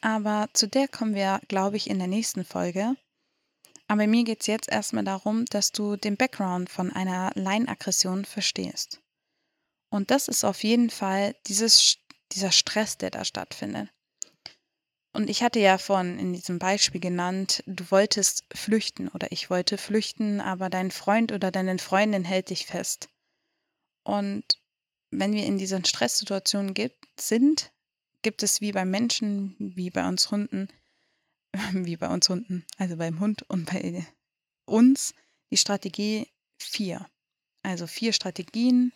aber 0.01 0.49
zu 0.53 0.67
der 0.67 0.87
kommen 0.87 1.15
wir, 1.15 1.39
glaube 1.47 1.77
ich, 1.77 1.89
in 1.89 1.99
der 1.99 2.07
nächsten 2.07 2.43
Folge. 2.43 2.95
Aber 3.87 4.07
mir 4.07 4.23
geht 4.23 4.41
es 4.41 4.47
jetzt 4.47 4.69
erstmal 4.69 5.03
darum, 5.03 5.45
dass 5.45 5.71
du 5.71 5.95
den 5.95 6.17
Background 6.17 6.69
von 6.69 6.91
einer 6.91 7.31
Leinenaggression 7.35 8.25
verstehst. 8.25 9.01
Und 9.89 10.11
das 10.11 10.27
ist 10.27 10.43
auf 10.43 10.63
jeden 10.63 10.89
Fall 10.89 11.35
dieses, 11.47 11.97
dieser 12.31 12.51
Stress, 12.51 12.97
der 12.97 13.11
da 13.11 13.23
stattfindet. 13.23 13.89
Und 15.13 15.29
ich 15.29 15.43
hatte 15.43 15.59
ja 15.59 15.77
von 15.77 16.19
in 16.19 16.33
diesem 16.33 16.59
Beispiel 16.59 16.99
genannt, 16.99 17.63
du 17.67 17.89
wolltest 17.89 18.43
flüchten 18.53 19.07
oder 19.07 19.31
ich 19.31 19.49
wollte 19.49 19.77
flüchten, 19.77 20.41
aber 20.41 20.69
dein 20.69 20.91
Freund 20.91 21.31
oder 21.31 21.51
deine 21.51 21.77
Freundin 21.77 22.25
hält 22.25 22.49
dich 22.49 22.65
fest. 22.65 23.07
Und 24.03 24.43
wenn 25.11 25.31
wir 25.31 25.45
in 25.45 25.57
diesen 25.57 25.85
Stresssituationen 25.85 26.73
sind, 27.17 27.71
gibt 28.23 28.43
es 28.43 28.59
wie 28.59 28.73
bei 28.73 28.83
Menschen, 28.83 29.55
wie 29.57 29.89
bei 29.89 30.05
uns 30.05 30.31
Hunden, 30.31 30.67
wie 31.73 31.97
bei 31.97 32.07
uns 32.07 32.29
Hunden, 32.29 32.65
also 32.77 32.97
beim 32.97 33.19
Hund 33.19 33.43
und 33.49 33.65
bei 33.71 34.05
uns, 34.65 35.13
die 35.51 35.57
Strategie 35.57 36.27
vier. 36.57 37.05
Also 37.63 37.87
vier 37.87 38.13
Strategien, 38.13 38.93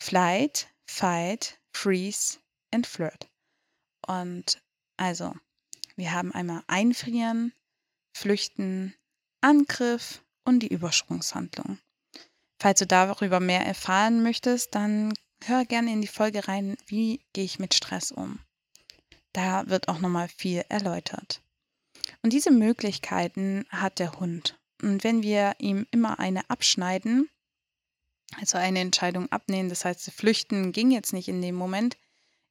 Flight, 0.00 0.68
Fight, 0.86 1.58
Freeze 1.72 2.38
and 2.70 2.86
Flirt. 2.86 3.28
Und 4.06 4.62
also, 4.96 5.34
wir 5.96 6.12
haben 6.12 6.32
einmal 6.32 6.62
Einfrieren, 6.66 7.52
Flüchten, 8.16 8.94
Angriff 9.40 10.22
und 10.44 10.60
die 10.60 10.72
Übersprungshandlung. 10.72 11.78
Falls 12.58 12.78
du 12.78 12.86
darüber 12.86 13.40
mehr 13.40 13.66
erfahren 13.66 14.22
möchtest, 14.22 14.74
dann 14.74 15.12
hör 15.44 15.64
gerne 15.64 15.92
in 15.92 16.00
die 16.00 16.08
Folge 16.08 16.48
rein, 16.48 16.76
wie 16.86 17.20
gehe 17.32 17.44
ich 17.44 17.58
mit 17.58 17.74
Stress 17.74 18.12
um. 18.12 18.38
Da 19.32 19.68
wird 19.68 19.88
auch 19.88 19.98
nochmal 19.98 20.28
viel 20.28 20.64
erläutert. 20.68 21.42
Und 22.26 22.32
diese 22.32 22.50
Möglichkeiten 22.50 23.66
hat 23.68 24.00
der 24.00 24.18
Hund. 24.18 24.58
Und 24.82 25.04
wenn 25.04 25.22
wir 25.22 25.54
ihm 25.58 25.86
immer 25.92 26.18
eine 26.18 26.50
abschneiden, 26.50 27.30
also 28.40 28.58
eine 28.58 28.80
Entscheidung 28.80 29.30
abnehmen, 29.30 29.68
das 29.68 29.84
heißt, 29.84 30.10
flüchten 30.10 30.72
ging 30.72 30.90
jetzt 30.90 31.12
nicht 31.12 31.28
in 31.28 31.40
dem 31.40 31.54
Moment, 31.54 31.96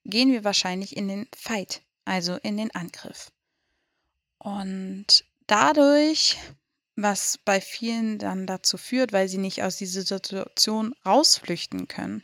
gehen 0.06 0.32
wir 0.32 0.46
wahrscheinlich 0.46 0.96
in 0.96 1.10
den 1.10 1.28
Fight, 1.36 1.82
also 2.06 2.36
in 2.36 2.56
den 2.56 2.74
Angriff. 2.74 3.34
Und 4.38 5.26
dadurch, 5.46 6.38
was 6.96 7.38
bei 7.44 7.60
vielen 7.60 8.18
dann 8.18 8.48
dazu 8.48 8.78
führt, 8.78 9.12
weil 9.12 9.28
sie 9.28 9.40
nicht 9.40 9.62
aus 9.62 9.76
dieser 9.76 10.04
Situation 10.04 10.96
rausflüchten 11.06 11.90
können, 11.90 12.24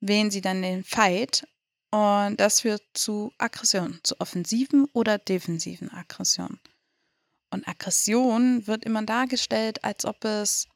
wählen 0.00 0.32
sie 0.32 0.40
dann 0.40 0.62
den 0.62 0.82
Fight 0.82 1.46
und 1.90 2.36
das 2.38 2.60
führt 2.60 2.82
zu 2.94 3.32
Aggression, 3.38 4.00
zu 4.02 4.20
offensiven 4.20 4.86
oder 4.92 5.18
defensiven 5.18 5.90
Aggression. 5.90 6.58
Und 7.50 7.66
Aggression 7.68 8.66
wird 8.66 8.84
immer 8.84 9.02
dargestellt, 9.02 9.84
als 9.84 10.04
ob 10.04 10.24
es 10.24 10.68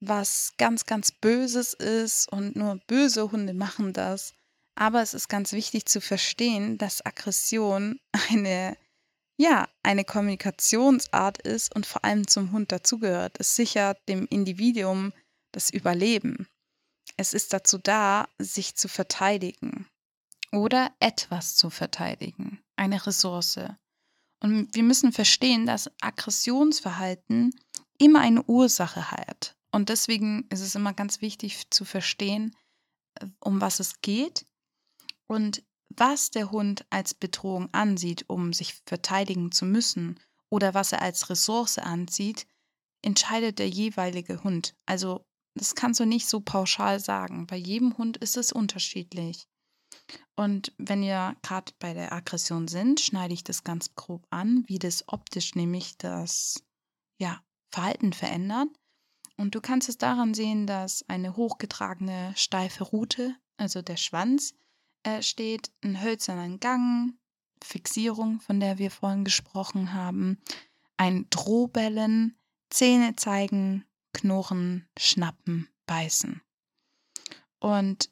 was 0.00 0.52
ganz, 0.58 0.86
ganz 0.86 1.12
Böses 1.12 1.74
ist 1.74 2.30
und 2.30 2.56
nur 2.56 2.76
böse 2.86 3.30
Hunde 3.30 3.54
machen 3.54 3.92
das. 3.92 4.34
Aber 4.74 5.02
es 5.02 5.14
ist 5.14 5.28
ganz 5.28 5.52
wichtig 5.52 5.86
zu 5.86 6.00
verstehen, 6.00 6.78
dass 6.78 7.04
Aggression 7.04 8.00
eine, 8.30 8.76
ja, 9.36 9.68
eine 9.82 10.04
Kommunikationsart 10.04 11.42
ist 11.42 11.74
und 11.74 11.86
vor 11.86 12.04
allem 12.04 12.26
zum 12.26 12.52
Hund 12.52 12.72
dazugehört. 12.72 13.36
Es 13.38 13.56
sichert 13.56 13.98
dem 14.08 14.26
Individuum 14.28 15.12
das 15.52 15.70
Überleben. 15.70 16.48
Es 17.16 17.34
ist 17.34 17.52
dazu 17.52 17.78
da, 17.78 18.28
sich 18.38 18.74
zu 18.74 18.88
verteidigen 18.88 19.86
oder 20.52 20.92
etwas 21.00 21.56
zu 21.56 21.70
verteidigen, 21.70 22.62
eine 22.76 23.04
Ressource. 23.06 23.58
Und 24.40 24.74
wir 24.74 24.82
müssen 24.82 25.12
verstehen, 25.12 25.66
dass 25.66 25.90
Aggressionsverhalten 26.00 27.54
immer 27.98 28.20
eine 28.20 28.42
Ursache 28.44 29.10
hat. 29.10 29.56
Und 29.70 29.88
deswegen 29.88 30.46
ist 30.50 30.60
es 30.60 30.74
immer 30.74 30.92
ganz 30.92 31.20
wichtig 31.20 31.70
zu 31.70 31.84
verstehen, 31.84 32.54
äh, 33.14 33.26
um 33.40 33.60
was 33.60 33.80
es 33.80 34.00
geht 34.02 34.44
und 35.26 35.62
was 35.88 36.30
der 36.30 36.50
Hund 36.50 36.86
als 36.90 37.14
Bedrohung 37.14 37.68
ansieht, 37.72 38.28
um 38.28 38.52
sich 38.52 38.82
verteidigen 38.86 39.52
zu 39.52 39.64
müssen 39.64 40.18
oder 40.50 40.74
was 40.74 40.92
er 40.92 41.02
als 41.02 41.30
Ressource 41.30 41.78
ansieht, 41.78 42.46
entscheidet 43.02 43.58
der 43.58 43.68
jeweilige 43.68 44.42
Hund. 44.42 44.74
Also 44.86 45.26
das 45.54 45.74
kannst 45.74 46.00
du 46.00 46.06
nicht 46.06 46.28
so 46.28 46.40
pauschal 46.40 46.98
sagen. 47.00 47.46
Bei 47.46 47.56
jedem 47.56 47.96
Hund 47.98 48.16
ist 48.16 48.36
es 48.36 48.52
unterschiedlich. 48.52 49.48
Und 50.34 50.72
wenn 50.78 51.02
wir 51.02 51.36
gerade 51.42 51.72
bei 51.78 51.94
der 51.94 52.12
Aggression 52.12 52.68
sind, 52.68 53.00
schneide 53.00 53.34
ich 53.34 53.44
das 53.44 53.64
ganz 53.64 53.94
grob 53.94 54.26
an, 54.30 54.64
wie 54.66 54.78
das 54.78 55.08
optisch 55.08 55.54
nämlich 55.54 55.98
das 55.98 56.62
ja, 57.18 57.42
Verhalten 57.70 58.12
verändert. 58.12 58.68
Und 59.36 59.54
du 59.54 59.60
kannst 59.60 59.88
es 59.88 59.98
daran 59.98 60.34
sehen, 60.34 60.66
dass 60.66 61.04
eine 61.08 61.36
hochgetragene, 61.36 62.32
steife 62.36 62.84
Rute, 62.84 63.36
also 63.56 63.82
der 63.82 63.96
Schwanz, 63.96 64.54
äh, 65.02 65.22
steht, 65.22 65.70
ein 65.82 66.00
hölzerner 66.00 66.58
Gang, 66.58 67.14
Fixierung, 67.62 68.40
von 68.40 68.60
der 68.60 68.78
wir 68.78 68.90
vorhin 68.90 69.24
gesprochen 69.24 69.92
haben, 69.92 70.38
ein 70.96 71.26
Drohbellen, 71.30 72.36
Zähne 72.70 73.16
zeigen, 73.16 73.84
knurren, 74.12 74.86
schnappen, 74.98 75.68
beißen. 75.86 76.42
Und 77.58 78.10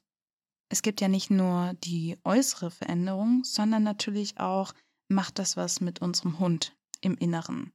es 0.70 0.82
gibt 0.82 1.00
ja 1.00 1.08
nicht 1.08 1.30
nur 1.30 1.74
die 1.84 2.16
äußere 2.24 2.70
Veränderung, 2.70 3.42
sondern 3.44 3.82
natürlich 3.82 4.38
auch 4.38 4.72
macht 5.08 5.40
das 5.40 5.56
was 5.56 5.80
mit 5.80 6.00
unserem 6.00 6.38
Hund 6.38 6.76
im 7.00 7.16
Inneren. 7.16 7.72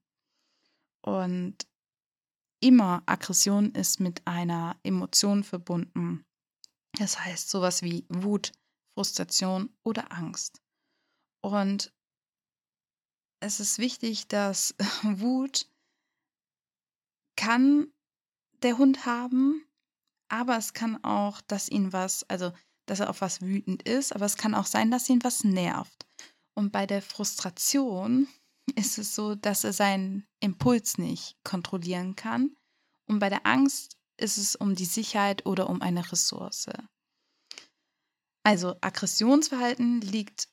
Und 1.01 1.67
immer 2.61 3.03
Aggression 3.05 3.71
ist 3.73 3.99
mit 3.99 4.25
einer 4.25 4.79
Emotion 4.81 5.43
verbunden. 5.43 6.25
Das 6.97 7.19
heißt 7.19 7.49
sowas 7.49 7.83
wie 7.83 8.05
Wut, 8.07 8.53
Frustration 8.93 9.75
oder 9.83 10.13
Angst. 10.13 10.61
Und 11.41 11.93
es 13.41 13.59
ist 13.59 13.77
wichtig, 13.77 14.29
dass 14.29 14.73
Wut 15.03 15.69
kann 17.35 17.93
der 18.63 18.77
Hund 18.77 19.05
haben, 19.05 19.67
aber 20.29 20.55
es 20.55 20.71
kann 20.71 21.03
auch, 21.03 21.41
dass 21.41 21.67
ihn 21.67 21.91
was, 21.91 22.23
also 22.29 22.53
dass 22.85 22.99
er 22.99 23.09
auf 23.09 23.21
was 23.21 23.41
wütend 23.41 23.83
ist, 23.83 24.13
aber 24.13 24.25
es 24.25 24.37
kann 24.37 24.53
auch 24.53 24.65
sein, 24.65 24.91
dass 24.91 25.09
ihn 25.09 25.23
was 25.23 25.43
nervt. 25.43 26.05
Und 26.53 26.71
bei 26.71 26.85
der 26.85 27.01
Frustration 27.01 28.27
ist 28.75 28.97
es 28.97 29.15
so, 29.15 29.35
dass 29.35 29.63
er 29.63 29.73
seinen 29.73 30.25
Impuls 30.39 30.97
nicht 30.97 31.35
kontrollieren 31.43 32.15
kann. 32.15 32.55
Und 33.07 33.19
bei 33.19 33.29
der 33.29 33.45
Angst 33.45 33.97
ist 34.17 34.37
es 34.37 34.55
um 34.55 34.75
die 34.75 34.85
Sicherheit 34.85 35.45
oder 35.45 35.69
um 35.69 35.81
eine 35.81 36.11
Ressource. 36.11 36.67
Also 38.43 38.75
Aggressionsverhalten 38.81 40.01
liegt 40.01 40.49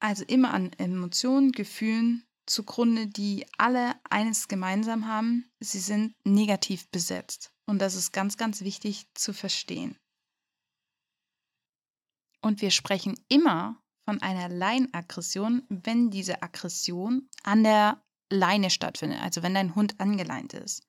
also 0.00 0.24
immer 0.24 0.52
an 0.52 0.72
Emotionen, 0.74 1.52
Gefühlen 1.52 2.24
zugrunde, 2.46 3.06
die 3.06 3.46
alle 3.58 3.94
eines 4.08 4.48
gemeinsam 4.48 5.06
haben. 5.06 5.48
Sie 5.60 5.80
sind 5.80 6.14
negativ 6.24 6.88
besetzt. 6.90 7.52
Und 7.66 7.80
das 7.80 7.94
ist 7.94 8.12
ganz, 8.12 8.36
ganz 8.36 8.60
wichtig 8.60 9.06
zu 9.14 9.32
verstehen. 9.32 9.98
Und 12.42 12.60
wir 12.60 12.70
sprechen 12.70 13.18
immer 13.28 13.82
von 14.04 14.22
einer 14.22 14.48
Leinaggression, 14.48 15.64
wenn 15.68 16.10
diese 16.10 16.42
Aggression 16.42 17.28
an 17.42 17.64
der 17.64 18.02
Leine 18.30 18.70
stattfindet, 18.70 19.20
also 19.20 19.42
wenn 19.42 19.54
dein 19.54 19.74
Hund 19.74 20.00
angeleint 20.00 20.52
ist. 20.54 20.86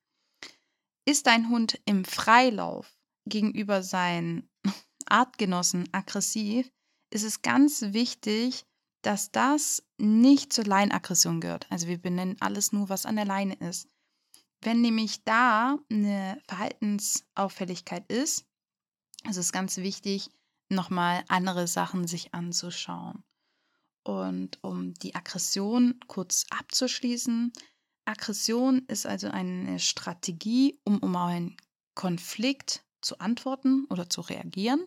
Ist 1.04 1.26
dein 1.26 1.48
Hund 1.48 1.80
im 1.84 2.04
Freilauf 2.04 2.96
gegenüber 3.26 3.82
seinen 3.82 4.48
Artgenossen 5.06 5.88
aggressiv, 5.92 6.70
ist 7.10 7.24
es 7.24 7.42
ganz 7.42 7.82
wichtig, 7.92 8.64
dass 9.02 9.30
das 9.30 9.82
nicht 9.96 10.52
zur 10.52 10.64
Leinaggression 10.64 11.40
gehört. 11.40 11.66
Also 11.70 11.86
wir 11.86 11.98
benennen 11.98 12.36
alles 12.40 12.72
nur, 12.72 12.88
was 12.88 13.06
an 13.06 13.16
der 13.16 13.24
Leine 13.24 13.54
ist. 13.54 13.88
Wenn 14.60 14.80
nämlich 14.80 15.24
da 15.24 15.78
eine 15.90 16.42
Verhaltensauffälligkeit 16.48 18.10
ist, 18.10 18.44
ist 19.28 19.36
es 19.36 19.52
ganz 19.52 19.76
wichtig, 19.78 20.30
nochmal 20.70 21.24
andere 21.28 21.66
Sachen 21.66 22.06
sich 22.06 22.34
anzuschauen. 22.34 23.24
Und 24.04 24.58
um 24.62 24.94
die 24.94 25.14
Aggression 25.14 26.00
kurz 26.06 26.46
abzuschließen, 26.50 27.52
Aggression 28.06 28.84
ist 28.88 29.06
also 29.06 29.28
eine 29.28 29.78
Strategie, 29.78 30.80
um 30.84 30.98
um 31.00 31.14
einen 31.14 31.56
Konflikt 31.94 32.84
zu 33.02 33.18
antworten 33.18 33.86
oder 33.90 34.08
zu 34.08 34.22
reagieren 34.22 34.86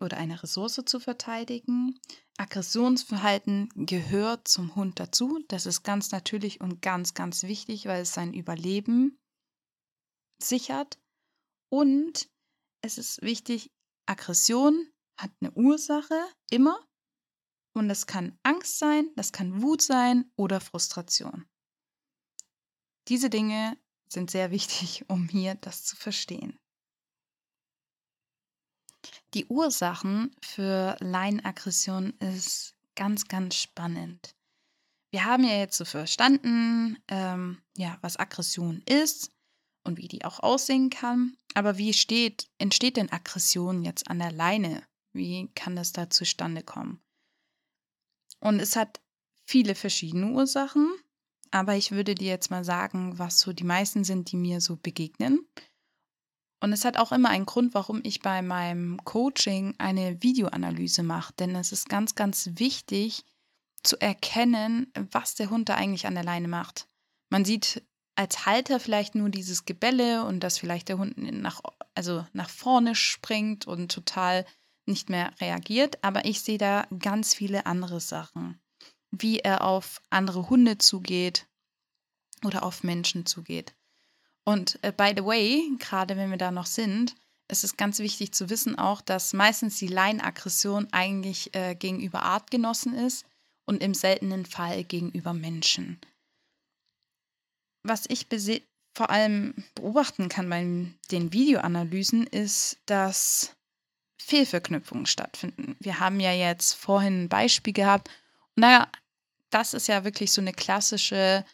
oder 0.00 0.16
eine 0.18 0.42
Ressource 0.42 0.80
zu 0.86 1.00
verteidigen. 1.00 1.98
Aggressionsverhalten 2.36 3.70
gehört 3.74 4.46
zum 4.46 4.74
Hund 4.74 5.00
dazu. 5.00 5.42
Das 5.48 5.66
ist 5.66 5.82
ganz 5.82 6.12
natürlich 6.12 6.60
und 6.60 6.82
ganz, 6.82 7.14
ganz 7.14 7.42
wichtig, 7.44 7.86
weil 7.86 8.02
es 8.02 8.12
sein 8.12 8.34
Überleben 8.34 9.18
sichert. 10.42 10.98
Und 11.70 12.28
es 12.82 12.98
ist 12.98 13.22
wichtig, 13.22 13.72
Aggression 14.06 14.86
hat 15.16 15.30
eine 15.40 15.52
Ursache 15.52 16.18
immer. 16.50 16.78
Und 17.72 17.88
das 17.88 18.06
kann 18.06 18.38
Angst 18.42 18.78
sein, 18.78 19.10
das 19.16 19.32
kann 19.32 19.62
Wut 19.62 19.82
sein 19.82 20.30
oder 20.36 20.60
Frustration. 20.60 21.46
Diese 23.08 23.30
Dinge 23.30 23.76
sind 24.08 24.30
sehr 24.30 24.50
wichtig, 24.50 25.04
um 25.08 25.28
hier 25.28 25.56
das 25.56 25.84
zu 25.84 25.96
verstehen. 25.96 26.58
Die 29.34 29.46
Ursachen 29.46 30.34
für 30.40 30.96
Leinenaggression 31.00 32.10
ist 32.20 32.74
ganz, 32.94 33.26
ganz 33.26 33.56
spannend. 33.56 34.36
Wir 35.10 35.24
haben 35.24 35.44
ja 35.44 35.56
jetzt 35.56 35.76
so 35.76 35.84
verstanden, 35.84 36.98
ähm, 37.08 37.62
ja, 37.76 37.98
was 38.00 38.16
Aggression 38.16 38.82
ist 38.86 39.32
und 39.84 39.98
wie 39.98 40.08
die 40.08 40.24
auch 40.24 40.40
aussehen 40.40 40.90
kann. 40.90 41.36
Aber 41.54 41.78
wie 41.78 41.92
steht, 41.92 42.48
entsteht 42.58 42.96
denn 42.96 43.12
Aggression 43.12 43.84
jetzt 43.84 44.08
an 44.08 44.18
der 44.18 44.32
Leine? 44.32 44.82
Wie 45.14 45.48
kann 45.54 45.76
das 45.76 45.92
da 45.92 46.10
zustande 46.10 46.62
kommen? 46.62 47.00
Und 48.40 48.60
es 48.60 48.76
hat 48.76 49.00
viele 49.46 49.74
verschiedene 49.74 50.32
Ursachen, 50.32 50.92
aber 51.50 51.76
ich 51.76 51.92
würde 51.92 52.14
dir 52.14 52.28
jetzt 52.28 52.50
mal 52.50 52.64
sagen, 52.64 53.18
was 53.18 53.40
so 53.40 53.52
die 53.52 53.64
meisten 53.64 54.04
sind, 54.04 54.32
die 54.32 54.36
mir 54.36 54.60
so 54.60 54.76
begegnen. 54.76 55.46
Und 56.60 56.72
es 56.72 56.84
hat 56.84 56.96
auch 56.96 57.12
immer 57.12 57.28
einen 57.28 57.46
Grund, 57.46 57.74
warum 57.74 58.00
ich 58.04 58.20
bei 58.20 58.42
meinem 58.42 59.02
Coaching 59.04 59.74
eine 59.78 60.22
Videoanalyse 60.22 61.02
mache. 61.02 61.32
Denn 61.34 61.54
es 61.54 61.72
ist 61.72 61.88
ganz, 61.88 62.14
ganz 62.14 62.50
wichtig 62.54 63.24
zu 63.82 64.00
erkennen, 64.00 64.90
was 65.12 65.34
der 65.34 65.50
Hund 65.50 65.68
da 65.68 65.74
eigentlich 65.74 66.06
an 66.06 66.14
der 66.14 66.24
Leine 66.24 66.48
macht. 66.48 66.88
Man 67.30 67.44
sieht 67.44 67.82
als 68.16 68.46
Halter 68.46 68.80
vielleicht 68.80 69.14
nur 69.14 69.28
dieses 69.28 69.64
Gebälle 69.64 70.24
und 70.24 70.40
dass 70.40 70.58
vielleicht 70.58 70.88
der 70.88 70.98
Hund 70.98 71.18
nach, 71.18 71.60
also 71.94 72.26
nach 72.32 72.48
vorne 72.48 72.94
springt 72.94 73.66
und 73.66 73.92
total 73.92 74.46
nicht 74.86 75.10
mehr 75.10 75.32
reagiert. 75.40 76.02
Aber 76.02 76.24
ich 76.24 76.40
sehe 76.40 76.58
da 76.58 76.86
ganz 76.98 77.34
viele 77.34 77.66
andere 77.66 78.00
Sachen. 78.00 78.60
Wie 79.10 79.38
er 79.38 79.62
auf 79.62 80.02
andere 80.10 80.50
Hunde 80.50 80.78
zugeht 80.78 81.46
oder 82.44 82.62
auf 82.62 82.82
Menschen 82.82 83.26
zugeht. 83.26 83.74
Und 84.44 84.78
äh, 84.82 84.92
by 84.92 85.14
the 85.16 85.24
way, 85.24 85.70
gerade 85.78 86.16
wenn 86.16 86.30
wir 86.30 86.36
da 86.36 86.50
noch 86.50 86.66
sind, 86.66 87.14
ist 87.48 87.64
es 87.64 87.76
ganz 87.76 87.98
wichtig 87.98 88.32
zu 88.32 88.50
wissen 88.50 88.78
auch, 88.78 89.00
dass 89.00 89.32
meistens 89.32 89.78
die 89.78 89.88
Laienaggression 89.88 90.88
eigentlich 90.92 91.54
äh, 91.54 91.74
gegenüber 91.74 92.22
Artgenossen 92.22 92.94
ist 92.94 93.26
und 93.66 93.82
im 93.82 93.94
seltenen 93.94 94.46
Fall 94.46 94.84
gegenüber 94.84 95.32
Menschen. 95.32 96.00
Was 97.82 98.04
ich 98.08 98.26
vor 98.94 99.10
allem 99.10 99.54
beobachten 99.74 100.28
kann 100.28 100.48
bei 100.48 100.62
den 101.10 101.32
Videoanalysen, 101.32 102.26
ist, 102.26 102.78
dass 102.86 103.54
Fehlverknüpfungen 104.24 105.06
stattfinden. 105.06 105.76
Wir 105.80 106.00
haben 106.00 106.20
ja 106.20 106.32
jetzt 106.32 106.74
vorhin 106.74 107.24
ein 107.24 107.28
Beispiel 107.28 107.72
gehabt. 107.72 108.08
Und 108.56 108.62
naja, 108.62 108.88
das 109.50 109.74
ist 109.74 109.86
ja 109.86 110.04
wirklich 110.04 110.32
so 110.32 110.40
eine 110.40 110.52
klassische 110.52 111.44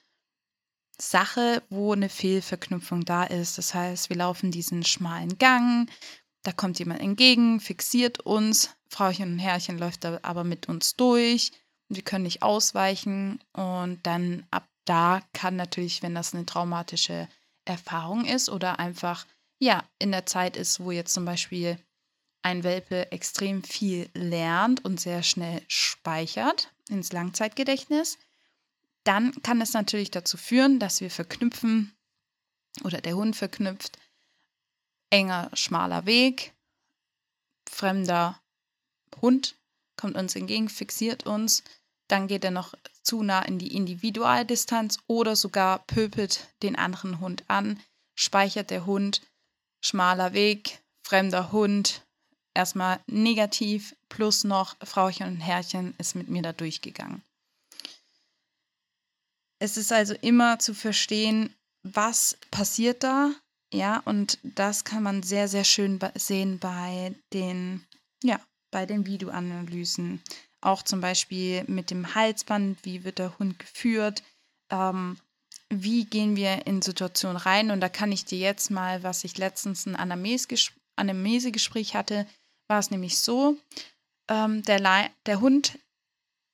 Sache, 0.98 1.62
wo 1.70 1.92
eine 1.92 2.08
Fehlverknüpfung 2.08 3.04
da 3.04 3.24
ist. 3.24 3.58
Das 3.58 3.74
heißt, 3.74 4.08
wir 4.08 4.16
laufen 4.16 4.50
diesen 4.50 4.84
schmalen 4.84 5.38
Gang, 5.38 5.90
da 6.42 6.52
kommt 6.52 6.78
jemand 6.78 7.00
entgegen, 7.00 7.60
fixiert 7.60 8.20
uns, 8.20 8.74
Frauchen 8.88 9.34
und 9.34 9.38
Herrchen 9.38 9.78
läuft 9.78 10.04
da 10.04 10.18
aber 10.22 10.44
mit 10.44 10.68
uns 10.68 10.96
durch 10.96 11.52
und 11.88 11.96
wir 11.96 12.02
können 12.02 12.24
nicht 12.24 12.42
ausweichen 12.42 13.40
und 13.52 14.00
dann 14.04 14.46
ab 14.50 14.68
da 14.84 15.22
kann 15.32 15.56
natürlich, 15.56 16.02
wenn 16.02 16.14
das 16.14 16.34
eine 16.34 16.46
traumatische 16.46 17.28
Erfahrung 17.64 18.24
ist 18.24 18.48
oder 18.48 18.80
einfach 18.80 19.26
ja 19.60 19.84
in 19.98 20.10
der 20.10 20.26
Zeit 20.26 20.56
ist, 20.56 20.80
wo 20.80 20.90
jetzt 20.90 21.12
zum 21.12 21.24
Beispiel 21.24 21.78
ein 22.42 22.64
Welpe 22.64 23.12
extrem 23.12 23.62
viel 23.62 24.08
lernt 24.14 24.84
und 24.84 25.00
sehr 25.00 25.22
schnell 25.22 25.62
speichert 25.68 26.72
ins 26.88 27.12
Langzeitgedächtnis, 27.12 28.18
dann 29.04 29.32
kann 29.42 29.60
es 29.60 29.72
natürlich 29.72 30.10
dazu 30.10 30.36
führen, 30.36 30.78
dass 30.78 31.00
wir 31.00 31.10
verknüpfen 31.10 31.94
oder 32.84 33.00
der 33.00 33.16
Hund 33.16 33.36
verknüpft, 33.36 33.98
enger, 35.10 35.50
schmaler 35.54 36.06
Weg, 36.06 36.52
fremder 37.68 38.40
Hund 39.20 39.56
kommt 39.96 40.16
uns 40.16 40.34
entgegen, 40.34 40.68
fixiert 40.68 41.26
uns, 41.26 41.62
dann 42.08 42.26
geht 42.26 42.44
er 42.44 42.50
noch 42.50 42.74
zu 43.02 43.22
nah 43.22 43.42
in 43.42 43.58
die 43.58 43.74
Individualdistanz 43.74 44.98
oder 45.06 45.36
sogar 45.36 45.80
pöpelt 45.86 46.48
den 46.62 46.76
anderen 46.76 47.20
Hund 47.20 47.44
an, 47.48 47.80
speichert 48.14 48.70
der 48.70 48.86
Hund, 48.86 49.22
schmaler 49.80 50.32
Weg, 50.32 50.80
fremder 51.02 51.52
Hund, 51.52 52.06
erstmal 52.54 53.00
negativ, 53.06 53.94
plus 54.08 54.44
noch 54.44 54.76
Frauchen 54.84 55.26
und 55.26 55.40
Herrchen 55.40 55.94
ist 55.98 56.14
mit 56.14 56.28
mir 56.28 56.42
da 56.42 56.52
durchgegangen. 56.52 57.22
Es 59.58 59.76
ist 59.76 59.92
also 59.92 60.14
immer 60.14 60.58
zu 60.58 60.74
verstehen, 60.74 61.54
was 61.82 62.38
passiert 62.50 63.04
da, 63.04 63.32
ja, 63.72 63.98
und 64.04 64.38
das 64.42 64.84
kann 64.84 65.02
man 65.02 65.22
sehr, 65.22 65.48
sehr 65.48 65.64
schön 65.64 65.98
sehen 66.16 66.58
bei 66.58 67.14
den, 67.32 67.86
ja, 68.22 68.40
bei 68.70 68.84
den 68.86 69.06
Videoanalysen. 69.06 70.22
Auch 70.60 70.82
zum 70.82 71.00
Beispiel 71.00 71.64
mit 71.68 71.90
dem 71.90 72.14
Halsband, 72.14 72.84
wie 72.84 73.04
wird 73.04 73.18
der 73.18 73.38
Hund 73.38 73.58
geführt, 73.58 74.22
ähm, 74.70 75.18
wie 75.68 76.04
gehen 76.04 76.36
wir 76.36 76.66
in 76.66 76.82
Situationen 76.82 77.36
rein. 77.36 77.70
Und 77.70 77.80
da 77.80 77.88
kann 77.88 78.12
ich 78.12 78.24
dir 78.24 78.38
jetzt 78.38 78.70
mal, 78.70 79.02
was 79.02 79.24
ich 79.24 79.38
letztens 79.38 79.86
ein 79.86 79.96
Anamnesegespräch 79.96 81.94
hatte, 81.94 82.26
war 82.70 82.78
es 82.78 82.90
nämlich 82.90 83.18
so, 83.18 83.58
ähm, 84.30 84.62
der, 84.62 85.10
der 85.26 85.40
Hund 85.40 85.78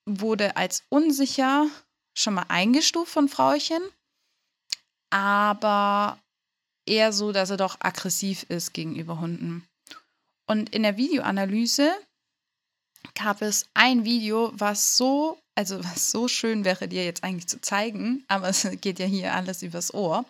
wurde 0.08 0.56
als 0.56 0.82
unsicher 0.88 1.68
schon 2.16 2.34
mal 2.34 2.46
eingestuft 2.48 3.12
von 3.12 3.28
Frauchen, 3.28 3.82
aber 5.10 6.18
eher 6.86 7.12
so, 7.12 7.32
dass 7.32 7.50
er 7.50 7.58
doch 7.58 7.76
aggressiv 7.80 8.44
ist 8.48 8.72
gegenüber 8.72 9.20
Hunden. 9.20 9.68
Und 10.48 10.74
in 10.74 10.82
der 10.82 10.96
Videoanalyse 10.96 11.92
gab 13.14 13.42
es 13.42 13.66
ein 13.74 14.04
Video, 14.04 14.52
was 14.54 14.96
so, 14.96 15.38
also 15.54 15.84
was 15.84 16.10
so 16.10 16.28
schön 16.28 16.64
wäre, 16.64 16.88
dir 16.88 17.04
jetzt 17.04 17.24
eigentlich 17.24 17.48
zu 17.48 17.60
zeigen, 17.60 18.24
aber 18.28 18.48
es 18.48 18.66
geht 18.80 18.98
ja 18.98 19.06
hier 19.06 19.34
alles 19.34 19.62
übers 19.62 19.92
Ohr. 19.92 20.24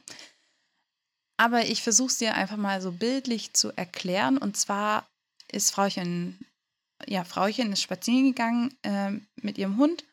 Aber 1.38 1.66
ich 1.66 1.82
versuche 1.82 2.08
es 2.08 2.18
dir 2.18 2.34
einfach 2.34 2.56
mal 2.56 2.80
so 2.80 2.92
bildlich 2.92 3.52
zu 3.52 3.70
erklären. 3.76 4.38
Und 4.38 4.56
zwar 4.56 5.06
ist 5.56 5.72
Frauchen, 5.72 6.38
ja, 7.06 7.24
Frauchen 7.24 7.72
ist 7.72 7.82
spazieren 7.82 8.26
gegangen 8.26 8.74
äh, 8.82 9.12
mit 9.36 9.58
ihrem 9.58 9.78
Hund 9.78 10.04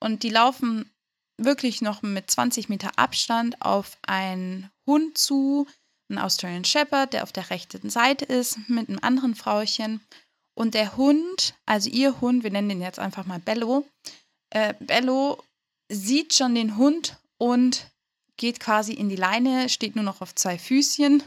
und 0.00 0.22
die 0.22 0.30
laufen 0.30 0.90
wirklich 1.36 1.82
noch 1.82 2.02
mit 2.02 2.30
20 2.30 2.68
Meter 2.68 2.98
Abstand 2.98 3.60
auf 3.62 3.98
einen 4.02 4.70
Hund 4.86 5.18
zu, 5.18 5.66
einen 6.08 6.18
Australian 6.18 6.64
Shepherd, 6.64 7.12
der 7.12 7.22
auf 7.22 7.32
der 7.32 7.50
rechten 7.50 7.90
Seite 7.90 8.24
ist, 8.24 8.58
mit 8.68 8.88
einem 8.88 9.00
anderen 9.02 9.34
Frauchen. 9.34 10.00
Und 10.54 10.74
der 10.74 10.96
Hund, 10.96 11.54
also 11.66 11.90
ihr 11.90 12.20
Hund, 12.20 12.44
wir 12.44 12.50
nennen 12.50 12.68
den 12.68 12.80
jetzt 12.80 13.00
einfach 13.00 13.26
mal 13.26 13.40
Bello, 13.40 13.84
äh, 14.50 14.74
Bello 14.78 15.42
sieht 15.88 16.34
schon 16.34 16.54
den 16.54 16.76
Hund 16.76 17.18
und 17.38 17.90
geht 18.36 18.60
quasi 18.60 18.92
in 18.92 19.08
die 19.08 19.16
Leine, 19.16 19.68
steht 19.68 19.96
nur 19.96 20.04
noch 20.04 20.20
auf 20.20 20.34
zwei 20.34 20.58
Füßchen 20.58 21.22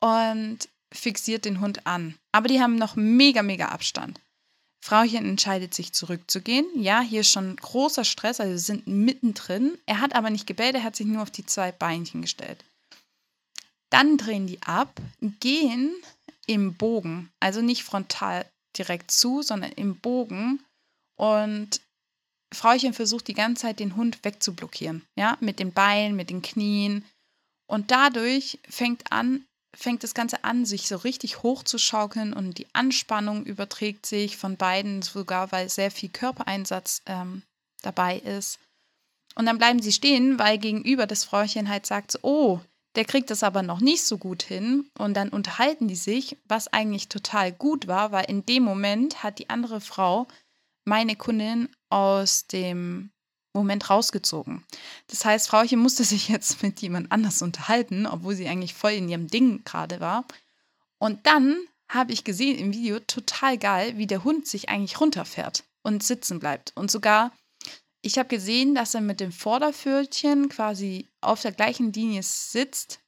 und 0.00 0.68
fixiert 0.98 1.44
den 1.44 1.60
Hund 1.60 1.86
an. 1.86 2.16
Aber 2.32 2.48
die 2.48 2.60
haben 2.60 2.76
noch 2.76 2.96
mega, 2.96 3.42
mega 3.42 3.68
Abstand. 3.68 4.20
Frauchen 4.86 5.26
entscheidet 5.26 5.74
sich 5.74 5.92
zurückzugehen. 5.92 6.66
Ja, 6.76 7.00
hier 7.00 7.22
ist 7.22 7.32
schon 7.32 7.56
großer 7.56 8.04
Stress, 8.04 8.40
also 8.40 8.56
sie 8.56 8.64
sind 8.64 8.86
mittendrin. 8.86 9.76
Er 9.86 10.00
hat 10.00 10.14
aber 10.14 10.30
nicht 10.30 10.46
gebellt, 10.46 10.76
er 10.76 10.84
hat 10.84 10.94
sich 10.94 11.06
nur 11.06 11.22
auf 11.22 11.30
die 11.30 11.44
zwei 11.44 11.72
Beinchen 11.72 12.22
gestellt. 12.22 12.64
Dann 13.90 14.16
drehen 14.16 14.46
die 14.46 14.62
ab, 14.62 15.00
gehen 15.40 15.94
im 16.46 16.74
Bogen, 16.74 17.30
also 17.40 17.62
nicht 17.62 17.82
frontal 17.82 18.46
direkt 18.78 19.10
zu, 19.10 19.42
sondern 19.42 19.72
im 19.72 19.96
Bogen. 19.98 20.62
Und 21.16 21.80
Frauchen 22.54 22.94
versucht 22.94 23.26
die 23.26 23.34
ganze 23.34 23.62
Zeit 23.62 23.80
den 23.80 23.96
Hund 23.96 24.24
wegzublockieren, 24.24 25.04
ja, 25.16 25.36
mit 25.40 25.58
den 25.58 25.72
Beinen, 25.72 26.14
mit 26.14 26.30
den 26.30 26.42
Knien. 26.42 27.04
Und 27.66 27.90
dadurch 27.90 28.60
fängt 28.68 29.10
an, 29.10 29.44
fängt 29.76 30.02
das 30.02 30.14
Ganze 30.14 30.44
an, 30.44 30.64
sich 30.64 30.88
so 30.88 30.96
richtig 30.96 31.42
hochzuschaukeln 31.42 32.32
und 32.32 32.58
die 32.58 32.66
Anspannung 32.72 33.44
überträgt 33.44 34.06
sich 34.06 34.36
von 34.36 34.56
beiden, 34.56 35.02
sogar 35.02 35.52
weil 35.52 35.68
sehr 35.68 35.90
viel 35.90 36.08
Körpereinsatz 36.08 37.02
ähm, 37.06 37.42
dabei 37.82 38.18
ist. 38.18 38.58
Und 39.34 39.46
dann 39.46 39.58
bleiben 39.58 39.82
sie 39.82 39.92
stehen, 39.92 40.38
weil 40.38 40.58
gegenüber 40.58 41.06
das 41.06 41.24
Frauchen 41.24 41.68
halt 41.68 41.86
sagt, 41.86 42.18
oh, 42.22 42.60
der 42.96 43.04
kriegt 43.04 43.30
das 43.30 43.42
aber 43.42 43.62
noch 43.62 43.80
nicht 43.80 44.02
so 44.02 44.16
gut 44.16 44.42
hin. 44.42 44.88
Und 44.98 45.14
dann 45.14 45.28
unterhalten 45.28 45.86
die 45.86 45.96
sich, 45.96 46.38
was 46.46 46.72
eigentlich 46.72 47.08
total 47.08 47.52
gut 47.52 47.86
war, 47.86 48.10
weil 48.12 48.24
in 48.24 48.46
dem 48.46 48.62
Moment 48.62 49.22
hat 49.22 49.38
die 49.38 49.50
andere 49.50 49.82
Frau 49.82 50.26
meine 50.86 51.16
Kundin 51.16 51.68
aus 51.90 52.46
dem 52.46 53.10
Moment 53.56 53.90
rausgezogen. 53.90 54.64
Das 55.08 55.24
heißt, 55.24 55.48
Frauchen 55.48 55.78
musste 55.78 56.04
sich 56.04 56.28
jetzt 56.28 56.62
mit 56.62 56.80
jemand 56.80 57.12
anders 57.12 57.42
unterhalten, 57.42 58.06
obwohl 58.06 58.34
sie 58.34 58.48
eigentlich 58.48 58.74
voll 58.74 58.92
in 58.92 59.08
ihrem 59.08 59.28
Ding 59.28 59.64
gerade 59.64 60.00
war. 60.00 60.24
Und 60.98 61.26
dann 61.26 61.58
habe 61.88 62.12
ich 62.12 62.24
gesehen 62.24 62.58
im 62.58 62.72
Video 62.72 62.98
total 63.00 63.58
geil, 63.58 63.96
wie 63.96 64.06
der 64.06 64.24
Hund 64.24 64.46
sich 64.46 64.68
eigentlich 64.68 65.00
runterfährt 65.00 65.64
und 65.82 66.02
sitzen 66.02 66.40
bleibt. 66.40 66.72
Und 66.74 66.90
sogar, 66.90 67.32
ich 68.02 68.18
habe 68.18 68.28
gesehen, 68.28 68.74
dass 68.74 68.94
er 68.94 69.00
mit 69.00 69.20
dem 69.20 69.32
Vorderpfötchen 69.32 70.48
quasi 70.48 71.08
auf 71.20 71.42
der 71.42 71.52
gleichen 71.52 71.92
Linie 71.92 72.22
sitzt 72.22 73.00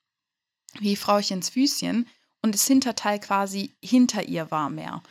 wie 0.80 0.96
Frauchens 0.96 1.50
Füßchen 1.50 2.06
und 2.42 2.54
das 2.54 2.66
Hinterteil 2.66 3.18
quasi 3.18 3.74
hinter 3.82 4.28
ihr 4.28 4.50
war 4.50 4.70
mehr. 4.70 5.02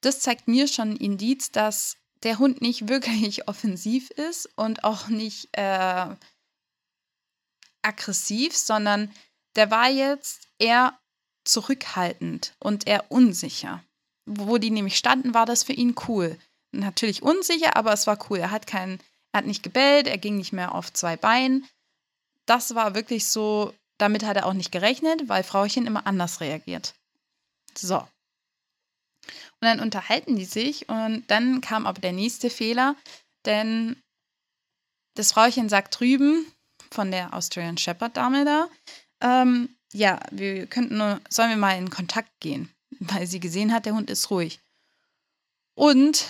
Das 0.00 0.20
zeigt 0.20 0.48
mir 0.48 0.66
schon 0.66 0.90
ein 0.90 0.96
Indiz, 0.96 1.50
dass 1.50 1.96
der 2.24 2.38
Hund 2.38 2.60
nicht 2.60 2.88
wirklich 2.88 3.48
offensiv 3.48 4.10
ist 4.10 4.48
und 4.56 4.84
auch 4.84 5.08
nicht 5.08 5.48
äh, 5.52 6.06
aggressiv, 7.82 8.56
sondern 8.56 9.10
der 9.56 9.70
war 9.70 9.88
jetzt 9.88 10.48
eher 10.58 10.98
zurückhaltend 11.44 12.54
und 12.58 12.86
eher 12.86 13.10
unsicher. 13.10 13.84
Wo 14.26 14.56
die 14.58 14.70
nämlich 14.70 14.96
standen, 14.96 15.34
war 15.34 15.46
das 15.46 15.62
für 15.62 15.74
ihn 15.74 15.94
cool. 16.08 16.38
Natürlich 16.72 17.22
unsicher, 17.22 17.76
aber 17.76 17.92
es 17.92 18.06
war 18.06 18.18
cool. 18.30 18.38
Er 18.38 18.50
hat 18.50 18.66
keinen, 18.66 18.98
er 19.32 19.38
hat 19.38 19.46
nicht 19.46 19.62
gebellt, 19.62 20.06
er 20.06 20.18
ging 20.18 20.36
nicht 20.36 20.52
mehr 20.52 20.74
auf 20.74 20.92
zwei 20.92 21.16
Beinen. 21.16 21.66
Das 22.46 22.74
war 22.74 22.94
wirklich 22.94 23.26
so, 23.26 23.74
damit 23.98 24.24
hat 24.24 24.36
er 24.36 24.46
auch 24.46 24.54
nicht 24.54 24.72
gerechnet, 24.72 25.28
weil 25.28 25.44
Frauchen 25.44 25.86
immer 25.86 26.06
anders 26.06 26.40
reagiert. 26.40 26.94
So. 27.76 28.06
Und 29.60 29.68
dann 29.68 29.80
unterhalten 29.80 30.36
die 30.36 30.44
sich 30.44 30.88
und 30.88 31.24
dann 31.28 31.60
kam 31.60 31.86
aber 31.86 32.00
der 32.00 32.12
nächste 32.12 32.50
Fehler, 32.50 32.96
denn 33.46 33.96
das 35.14 35.32
Frauchen 35.32 35.68
sagt 35.68 35.98
drüben 35.98 36.46
von 36.90 37.10
der 37.10 37.32
Austrian 37.34 37.78
Shepherd 37.78 38.16
Dame 38.16 38.44
da, 38.44 38.68
ähm, 39.20 39.76
ja, 39.92 40.20
wir 40.30 40.66
könnten 40.66 40.98
nur, 40.98 41.20
sollen 41.28 41.50
wir 41.50 41.56
mal 41.56 41.78
in 41.78 41.90
Kontakt 41.90 42.30
gehen, 42.40 42.68
weil 43.00 43.26
sie 43.26 43.40
gesehen 43.40 43.72
hat, 43.72 43.86
der 43.86 43.94
Hund 43.94 44.10
ist 44.10 44.30
ruhig. 44.30 44.60
Und 45.74 46.26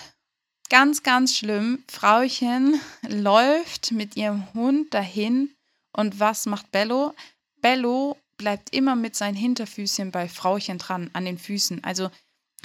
ganz, 0.69 1.03
ganz 1.03 1.35
schlimm, 1.35 1.83
Frauchen 1.89 2.79
läuft 3.07 3.91
mit 3.91 4.15
ihrem 4.15 4.53
Hund 4.53 4.93
dahin 4.93 5.55
und 5.93 6.19
was 6.19 6.45
macht 6.45 6.71
Bello? 6.71 7.13
Bello 7.61 8.17
bleibt 8.37 8.73
immer 8.75 8.95
mit 8.95 9.15
seinen 9.15 9.35
Hinterfüßchen 9.35 10.11
bei 10.11 10.27
Frauchen 10.27 10.77
dran, 10.77 11.09
an 11.13 11.25
den 11.25 11.37
Füßen. 11.37 11.83
Also 11.83 12.11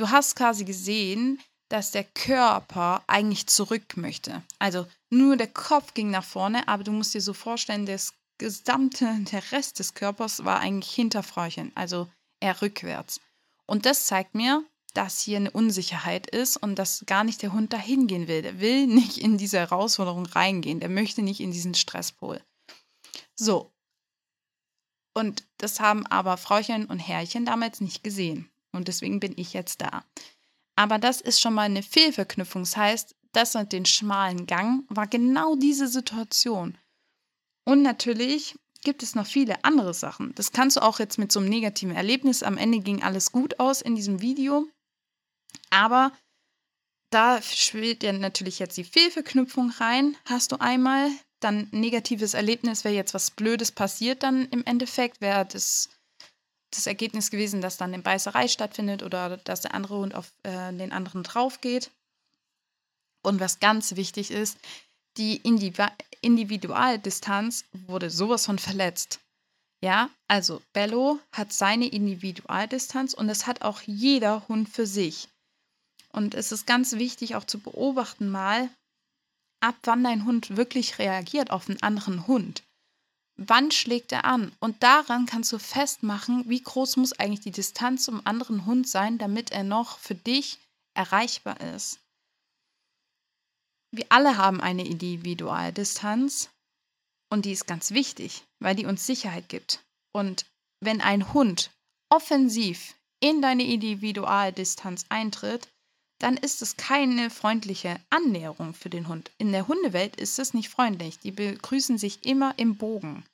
Du 0.01 0.09
hast 0.09 0.35
quasi 0.35 0.65
gesehen, 0.65 1.39
dass 1.69 1.91
der 1.91 2.05
Körper 2.05 3.05
eigentlich 3.07 3.47
zurück 3.49 3.99
möchte. 3.99 4.43
Also 4.59 4.87
nur 5.11 5.37
der 5.37 5.47
Kopf 5.47 5.93
ging 5.93 6.11
nach 6.11 6.25
vorne, 6.25 6.67
aber 6.69 6.85
du 6.85 6.91
musst 6.91 7.13
dir 7.13 7.21
so 7.21 7.35
vorstellen, 7.35 7.85
das 7.85 8.15
gesamte, 8.39 9.15
der 9.31 9.53
Rest 9.53 9.79
des 9.79 9.93
Körpers 9.93 10.43
war 10.47 10.59
eigentlich 10.59 10.91
hinter 10.91 11.23
Frauchen, 11.23 11.71
also 11.75 12.09
eher 12.41 12.63
rückwärts. 12.63 13.21
Und 13.67 13.85
das 13.85 14.07
zeigt 14.07 14.35
mir, 14.35 14.65
dass 14.95 15.21
hier 15.21 15.37
eine 15.37 15.51
Unsicherheit 15.51 16.31
ist 16.31 16.57
und 16.57 16.77
dass 16.77 17.05
gar 17.05 17.23
nicht 17.23 17.43
der 17.43 17.53
Hund 17.53 17.75
dahin 17.75 18.07
gehen 18.07 18.27
will. 18.27 18.41
Der 18.41 18.59
will 18.59 18.87
nicht 18.87 19.19
in 19.19 19.37
diese 19.37 19.59
Herausforderung 19.59 20.25
reingehen. 20.25 20.81
Der 20.81 20.89
möchte 20.89 21.21
nicht 21.21 21.41
in 21.41 21.53
diesen 21.53 21.75
Stresspol. 21.75 22.43
So. 23.37 23.71
Und 25.13 25.47
das 25.59 25.79
haben 25.79 26.07
aber 26.07 26.39
Frauchen 26.39 26.87
und 26.87 27.01
Herrchen 27.01 27.45
damals 27.45 27.83
nicht 27.83 28.03
gesehen. 28.03 28.51
Und 28.73 28.89
deswegen 28.89 29.21
bin 29.21 29.35
ich 29.37 29.53
jetzt 29.53 29.81
da. 29.81 30.05
Aber 30.77 30.99
das 30.99 31.21
ist 31.21 31.41
schon 31.41 31.55
mal 31.55 31.63
eine 31.63 31.83
Fehlverknüpfung. 31.83 32.63
Das 32.63 32.77
heißt, 32.77 33.15
das 33.33 33.55
mit 33.55 33.73
den 33.73 33.87
schmalen 33.87 34.47
Gang 34.47 34.85
war 34.89 35.07
genau 35.07 35.57
diese 35.57 35.89
Situation. 35.89 36.79
Und 37.65 37.83
natürlich 37.83 38.57
gibt 38.83 39.03
es 39.03 39.15
noch 39.15 39.27
viele 39.27 39.65
andere 39.65 39.95
Sachen. 39.95 40.35
Das 40.35 40.53
kannst 40.53 40.77
du 40.77 40.83
auch 40.83 40.99
jetzt 40.99 41.19
mit 41.19 41.31
so 41.31 41.41
einem 41.41 41.49
negativen 41.49 41.95
Erlebnis. 41.95 42.43
Am 42.43 42.57
Ende 42.57 42.81
ging 42.81 43.03
alles 43.03 43.31
gut 43.31 43.61
aus 43.61 43.83
in 43.83 43.95
diesem 43.95 44.23
Video. 44.23 44.67
Aber 45.71 46.13
da 47.11 47.43
spielt 47.43 48.03
ja 48.03 48.13
natürlich 48.13 48.59
jetzt 48.59 48.77
die 48.77 48.85
Fehlverknüpfung 48.85 49.71
rein. 49.71 50.17
Hast 50.25 50.53
du 50.53 50.61
einmal, 50.61 51.11
dann 51.41 51.69
negatives 51.73 52.35
Erlebnis, 52.35 52.85
wäre 52.85 52.95
jetzt 52.95 53.15
was 53.15 53.33
Blödes 53.33 53.73
passiert, 53.73 54.23
dann 54.23 54.47
im 54.47 54.65
Endeffekt 54.65 55.21
wäre 55.21 55.45
das 55.45 55.89
das 56.71 56.87
Ergebnis 56.87 57.31
gewesen, 57.31 57.61
dass 57.61 57.77
dann 57.77 57.93
eine 57.93 58.03
Beißerei 58.03 58.49
stattfindet 58.49 59.03
oder 59.03 59.37
dass 59.39 59.61
der 59.61 59.75
andere 59.75 59.99
Hund 59.99 60.15
auf 60.15 60.33
äh, 60.43 60.73
den 60.73 60.93
anderen 60.93 61.23
drauf 61.23 61.61
geht. 61.61 61.91
Und 63.23 63.41
was 63.41 63.61
ganz 63.61 63.97
wichtig 63.97 64.31
ist, 64.31 64.59
die 65.17 65.37
Individualdistanz 66.23 67.65
wurde 67.73 68.09
sowas 68.11 68.47
von 68.47 68.59
verletzt. 68.59 69.21
Ja, 69.83 70.09
also 70.29 70.63
Bello 70.73 71.19
hat 71.33 71.53
seine 71.53 71.89
Individualdistanz 71.89 73.15
und 73.15 73.29
das 73.29 73.47
hat 73.47 73.63
auch 73.63 73.81
jeder 73.83 74.47
Hund 74.49 74.69
für 74.69 74.87
sich. 74.87 75.29
Und 76.13 76.35
es 76.35 76.53
ist 76.53 76.67
ganz 76.67 76.93
wichtig 76.93 77.35
auch 77.35 77.45
zu 77.45 77.59
beobachten 77.59 78.29
mal, 78.31 78.69
ab 79.61 79.77
wann 79.85 80.05
dein 80.05 80.25
Hund 80.25 80.57
wirklich 80.57 80.99
reagiert 80.99 81.51
auf 81.51 81.69
einen 81.69 81.83
anderen 81.83 82.27
Hund 82.27 82.63
wann 83.37 83.71
schlägt 83.71 84.13
er 84.13 84.25
an? 84.25 84.53
Und 84.61 84.83
daran 84.83 85.27
kannst 85.27 85.53
du 85.53 85.59
festmachen, 85.59 86.49
wie 86.49 86.63
groß 86.63 86.97
muss 86.97 87.13
eigentlich 87.13 87.41
die 87.41 87.51
Distanz 87.51 88.05
zum 88.05 88.27
anderen 88.27 88.67
Hund 88.67 88.89
sein, 88.89 89.19
damit 89.19 89.51
er 89.51 89.65
noch 89.65 89.99
für 89.99 90.15
dich 90.15 90.59
erreichbar 90.95 91.61
ist. 91.61 92.01
Wir 93.93 94.07
alle 94.09 94.37
haben 94.37 94.61
eine 94.61 94.87
Individualdistanz 94.87 96.51
und 97.31 97.45
die 97.45 97.53
ist 97.53 97.67
ganz 97.67 97.91
wichtig, 97.91 98.45
weil 98.61 98.77
die 98.77 98.87
uns 98.87 99.07
Sicherheit 99.07 99.49
gibt. 99.49 99.85
Und 100.13 100.47
wenn 100.81 101.01
ein 101.01 101.33
Hund 101.33 101.71
offensiv 102.09 102.95
in 103.21 103.43
deine 103.43 103.65
Individualdistanz 103.65 105.07
eintritt, 105.09 105.69
dann 106.21 106.37
ist 106.37 106.61
es 106.61 106.77
keine 106.77 107.31
freundliche 107.31 107.99
Annäherung 108.11 108.75
für 108.75 108.91
den 108.91 109.09
Hund. 109.09 109.31
In 109.39 109.53
der 109.53 109.67
Hundewelt 109.67 110.17
ist 110.17 110.39
es 110.39 110.55
nicht 110.55 110.69
freundlich. 110.69 111.19
Die 111.19 111.33
begrüßen 111.33 111.97
sich 111.97 112.25
immer 112.27 112.55
im 112.59 112.77
Bogen. 112.77 113.25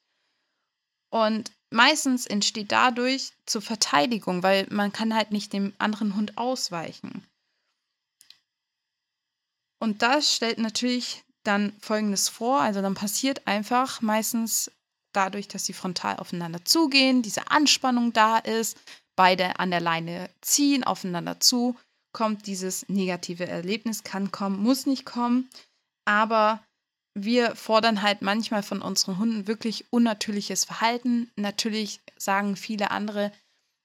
Und 1.11 1.51
meistens 1.71 2.27
entsteht 2.27 2.71
dadurch 2.71 3.33
zur 3.45 3.61
Verteidigung, 3.61 4.43
weil 4.45 4.67
man 4.71 4.93
kann 4.93 5.15
halt 5.15 5.33
nicht 5.33 5.53
dem 5.53 5.75
anderen 5.79 6.15
Hund 6.15 6.39
ausweichen. 6.39 7.27
Und 9.81 10.03
das 10.03 10.35
stellt 10.35 10.59
natürlich 10.59 11.25
dann 11.43 11.73
Folgendes 11.81 12.29
vor. 12.29 12.61
Also 12.61 12.83
dann 12.83 12.95
passiert 12.95 13.49
einfach 13.49 14.01
meistens 14.01 14.71
dadurch, 15.13 15.49
dass 15.49 15.65
sie 15.65 15.73
frontal 15.73 16.17
aufeinander 16.17 16.65
zugehen, 16.65 17.23
diese 17.23 17.51
Anspannung 17.51 18.13
da 18.13 18.39
ist, 18.39 18.79
beide 19.17 19.59
an 19.59 19.71
der 19.71 19.81
Leine 19.81 20.31
ziehen, 20.41 20.85
aufeinander 20.85 21.41
zu, 21.41 21.77
kommt 22.17 22.47
dieses 22.47 22.89
negative 22.89 23.47
Erlebnis, 23.47 24.03
kann 24.03 24.31
kommen, 24.31 24.59
muss 24.63 24.87
nicht 24.87 25.05
kommen. 25.05 25.51
Aber 26.07 26.65
wir 27.13 27.55
fordern 27.55 28.01
halt 28.01 28.23
manchmal 28.23 28.63
von 28.63 28.81
unseren 28.81 29.19
Hunden 29.19 29.47
wirklich 29.47 29.85
unnatürliches 29.91 30.65
Verhalten. 30.65 31.31
Natürlich 31.37 32.01
sagen 32.17 32.57
viele 32.57 32.91
andere, 32.91 33.33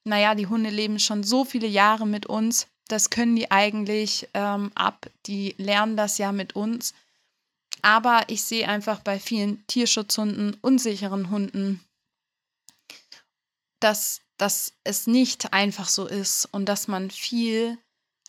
naja, 0.06 0.34
die 0.34 0.48
Hunde 0.48 0.70
leben 0.70 0.98
schon 0.98 1.26
so 1.26 1.44
viele 1.44 1.68
Jahre 1.68 2.08
mit 2.08 2.26
uns, 2.26 2.68
das 2.88 3.10
können 3.10 3.36
die 3.36 3.52
eigentlich 3.52 4.30
ähm, 4.34 4.72
ab, 4.76 5.10
die 5.26 5.54
lernen 5.58 5.98
das 5.98 6.18
ja 6.18 6.32
mit 6.32 6.56
uns. 6.56 6.94
Aber 7.82 8.24
ich 8.28 8.44
sehe 8.44 8.66
einfach 8.66 9.02
bei 9.02 9.20
vielen 9.20 9.68
Tierschutzhunden, 9.68 10.56
unsicheren 10.62 11.32
Hunden, 11.32 11.84
dass, 13.82 14.22
dass 14.38 14.72
es 14.86 15.06
nicht 15.06 15.52
einfach 15.52 15.90
so 15.90 16.08
ist 16.08 16.48
und 16.54 16.70
dass 16.70 16.88
man 16.88 17.12
viel 17.12 17.78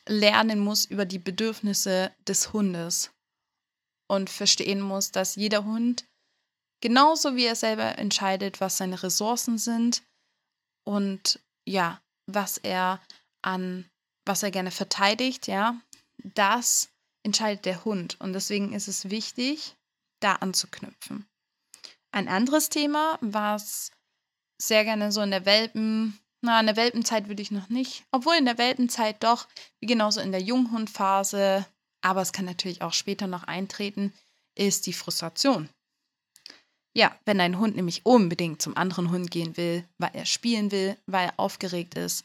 lernen 0.09 0.59
muss 0.59 0.85
über 0.85 1.05
die 1.05 1.19
Bedürfnisse 1.19 2.12
des 2.27 2.53
Hundes 2.53 3.11
und 4.09 4.31
verstehen 4.31 4.81
muss, 4.81 5.11
dass 5.11 5.37
jeder 5.37 5.65
Hund 5.65 6.05
genauso 6.81 7.37
wie 7.37 7.45
er 7.45 7.57
selber 7.57 7.99
entscheidet, 7.99 8.61
was 8.61 8.77
seine 8.77 9.03
Ressourcen 9.03 9.59
sind, 9.59 10.03
und 10.85 11.41
ja, 11.67 12.03
was 12.27 12.59
er 12.59 13.01
an, 13.43 13.88
was 14.27 14.43
er 14.43 14.51
gerne 14.51 14.71
verteidigt, 14.71 15.47
ja, 15.47 15.81
das 16.19 16.91
entscheidet 17.25 17.65
der 17.65 17.85
Hund. 17.85 18.21
Und 18.21 18.33
deswegen 18.33 18.73
ist 18.73 18.88
es 18.88 19.11
wichtig, 19.11 19.77
da 20.21 20.35
anzuknüpfen. 20.37 21.27
Ein 22.12 22.29
anderes 22.29 22.69
Thema, 22.69 23.19
was 23.21 23.91
sehr 24.61 24.85
gerne 24.85 25.12
so 25.12 25.23
in 25.23 25.31
der 25.31 25.47
Welpen, 25.47 26.19
na, 26.42 26.61
in 26.61 26.66
der 26.66 26.76
Welpenzeit 26.76 27.28
würde 27.28 27.42
ich 27.42 27.50
noch 27.50 27.68
nicht, 27.68 28.05
obwohl 28.11 28.35
in 28.35 28.44
der 28.44 28.59
Welpenzeit 28.59 29.22
doch, 29.22 29.46
wie 29.81 29.87
genauso 29.87 30.20
in 30.20 30.33
der 30.33 30.42
Junghundphase, 30.42 31.64
aber 32.02 32.20
es 32.20 32.33
kann 32.33 32.44
natürlich 32.44 32.83
auch 32.83 32.92
später 32.92 33.26
noch 33.26 33.44
eintreten, 33.44 34.12
ist 34.55 34.87
die 34.87 34.92
Frustration. 34.92 35.68
Ja, 36.94 37.16
wenn 37.24 37.40
ein 37.40 37.59
Hund 37.59 37.76
nämlich 37.76 38.05
unbedingt 38.05 38.61
zum 38.61 38.76
anderen 38.76 39.11
Hund 39.11 39.31
gehen 39.31 39.57
will, 39.57 39.85
weil 39.98 40.11
er 40.12 40.26
spielen 40.26 40.70
will, 40.72 40.96
weil 41.07 41.28
er 41.28 41.38
aufgeregt 41.38 41.94
ist 41.94 42.24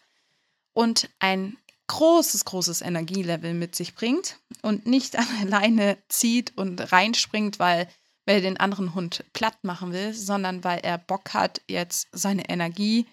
und 0.73 1.09
ein 1.19 1.55
großes, 1.87 2.43
großes 2.43 2.81
Energielevel 2.81 3.53
mit 3.53 3.75
sich 3.75 3.95
bringt 3.95 4.39
und 4.63 4.85
nicht 4.85 5.15
an 5.17 5.27
der 5.39 5.49
Leine 5.49 5.97
zieht 6.09 6.57
und 6.57 6.91
reinspringt, 6.91 7.59
weil, 7.59 7.87
weil 8.25 8.37
er 8.37 8.41
den 8.41 8.59
anderen 8.59 8.93
Hund 8.93 9.23
platt 9.33 9.63
machen 9.63 9.93
will, 9.93 10.13
sondern 10.13 10.63
weil 10.63 10.79
er 10.79 10.97
Bock 10.97 11.33
hat, 11.33 11.61
jetzt 11.67 12.07
seine 12.11 12.49
Energie 12.49 13.05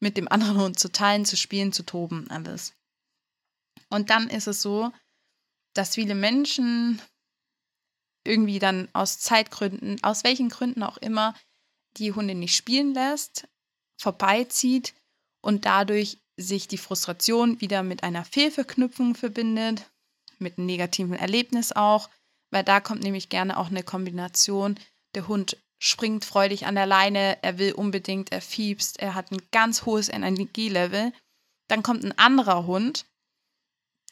mit 0.00 0.16
dem 0.16 0.28
anderen 0.28 0.58
Hund 0.58 0.78
zu 0.78 0.90
teilen, 0.90 1.24
zu 1.24 1.36
spielen, 1.36 1.72
zu 1.72 1.84
toben, 1.84 2.30
alles. 2.30 2.74
Und 3.88 4.10
dann 4.10 4.28
ist 4.28 4.46
es 4.46 4.62
so, 4.62 4.92
dass 5.74 5.94
viele 5.94 6.14
Menschen 6.14 7.00
irgendwie 8.24 8.58
dann 8.58 8.88
aus 8.92 9.18
Zeitgründen, 9.18 10.02
aus 10.02 10.24
welchen 10.24 10.48
Gründen 10.48 10.82
auch 10.82 10.96
immer, 10.96 11.34
die 11.96 12.12
Hunde 12.12 12.34
nicht 12.34 12.56
spielen 12.56 12.92
lässt, 12.94 13.48
vorbeizieht 14.00 14.94
und 15.40 15.64
dadurch 15.64 16.18
sich 16.36 16.68
die 16.68 16.78
Frustration 16.78 17.60
wieder 17.60 17.82
mit 17.82 18.02
einer 18.02 18.24
Fehlverknüpfung 18.24 19.14
verbindet, 19.14 19.90
mit 20.38 20.58
einem 20.58 20.66
negativen 20.66 21.14
Erlebnis 21.14 21.72
auch, 21.72 22.10
weil 22.50 22.64
da 22.64 22.80
kommt 22.80 23.02
nämlich 23.02 23.28
gerne 23.28 23.56
auch 23.56 23.68
eine 23.68 23.82
Kombination. 23.82 24.78
Der 25.14 25.28
Hund 25.28 25.56
springt 25.78 26.24
freudig 26.24 26.66
an 26.66 26.74
der 26.74 26.86
Leine, 26.86 27.38
er 27.42 27.58
will 27.58 27.72
unbedingt, 27.72 28.32
er 28.32 28.40
fiebst, 28.40 28.98
er 28.98 29.14
hat 29.14 29.30
ein 29.30 29.42
ganz 29.52 29.84
hohes 29.84 30.08
Energielevel. 30.08 31.12
Dann 31.68 31.82
kommt 31.82 32.04
ein 32.04 32.16
anderer 32.18 32.66
Hund 32.66 33.06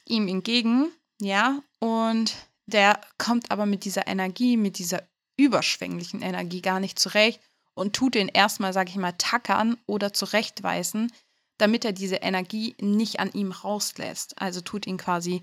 ihm 0.07 0.29
entgegen, 0.29 0.93
ja, 1.21 1.63
und 1.79 2.35
der 2.67 3.01
kommt 3.19 3.51
aber 3.51 3.67
mit 3.67 3.85
dieser 3.85 4.07
Energie, 4.07 4.57
mit 4.57 4.79
dieser 4.79 5.03
überschwänglichen 5.37 6.23
Energie 6.23 6.61
gar 6.61 6.81
nicht 6.81 6.99
zurecht 6.99 7.41
und 7.75 7.95
tut 7.95 8.15
den 8.15 8.29
erstmal, 8.29 8.73
sag 8.73 8.89
ich 8.89 8.97
mal, 8.97 9.13
tackern 9.13 9.77
oder 9.87 10.13
zurechtweisen, 10.13 11.13
damit 11.59 11.85
er 11.85 11.93
diese 11.93 12.17
Energie 12.17 12.75
nicht 12.81 13.21
an 13.21 13.33
ihm 13.33 13.53
rauslässt. 13.53 14.41
Also 14.41 14.61
tut 14.61 14.87
ihn 14.87 14.97
quasi 14.97 15.43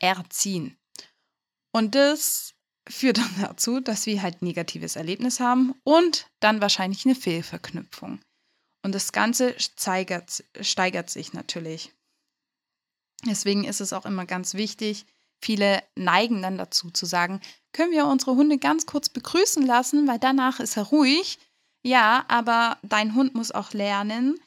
erziehen. 0.00 0.76
Und 1.72 1.94
das 1.94 2.54
führt 2.90 3.18
dann 3.18 3.34
dazu, 3.40 3.80
dass 3.80 4.06
wir 4.06 4.22
halt 4.22 4.42
negatives 4.42 4.96
Erlebnis 4.96 5.40
haben 5.40 5.74
und 5.84 6.26
dann 6.40 6.60
wahrscheinlich 6.60 7.06
eine 7.06 7.14
Fehlverknüpfung. 7.14 8.20
Und 8.82 8.94
das 8.94 9.12
Ganze 9.12 9.58
steigert, 9.58 10.44
steigert 10.60 11.10
sich 11.10 11.32
natürlich. 11.32 11.92
Deswegen 13.26 13.64
ist 13.64 13.80
es 13.80 13.92
auch 13.92 14.06
immer 14.06 14.24
ganz 14.26 14.54
wichtig, 14.54 15.04
viele 15.42 15.82
neigen 15.94 16.42
dann 16.42 16.56
dazu 16.56 16.90
zu 16.90 17.06
sagen, 17.06 17.40
können 17.72 17.92
wir 17.92 18.06
unsere 18.06 18.34
Hunde 18.34 18.58
ganz 18.58 18.86
kurz 18.86 19.08
begrüßen 19.08 19.64
lassen, 19.64 20.08
weil 20.08 20.18
danach 20.18 20.60
ist 20.60 20.76
er 20.76 20.84
ruhig. 20.84 21.38
Ja, 21.82 22.24
aber 22.28 22.78
dein 22.82 23.14
Hund 23.14 23.34
muss 23.34 23.52
auch 23.52 23.72
lernen, 23.72 24.38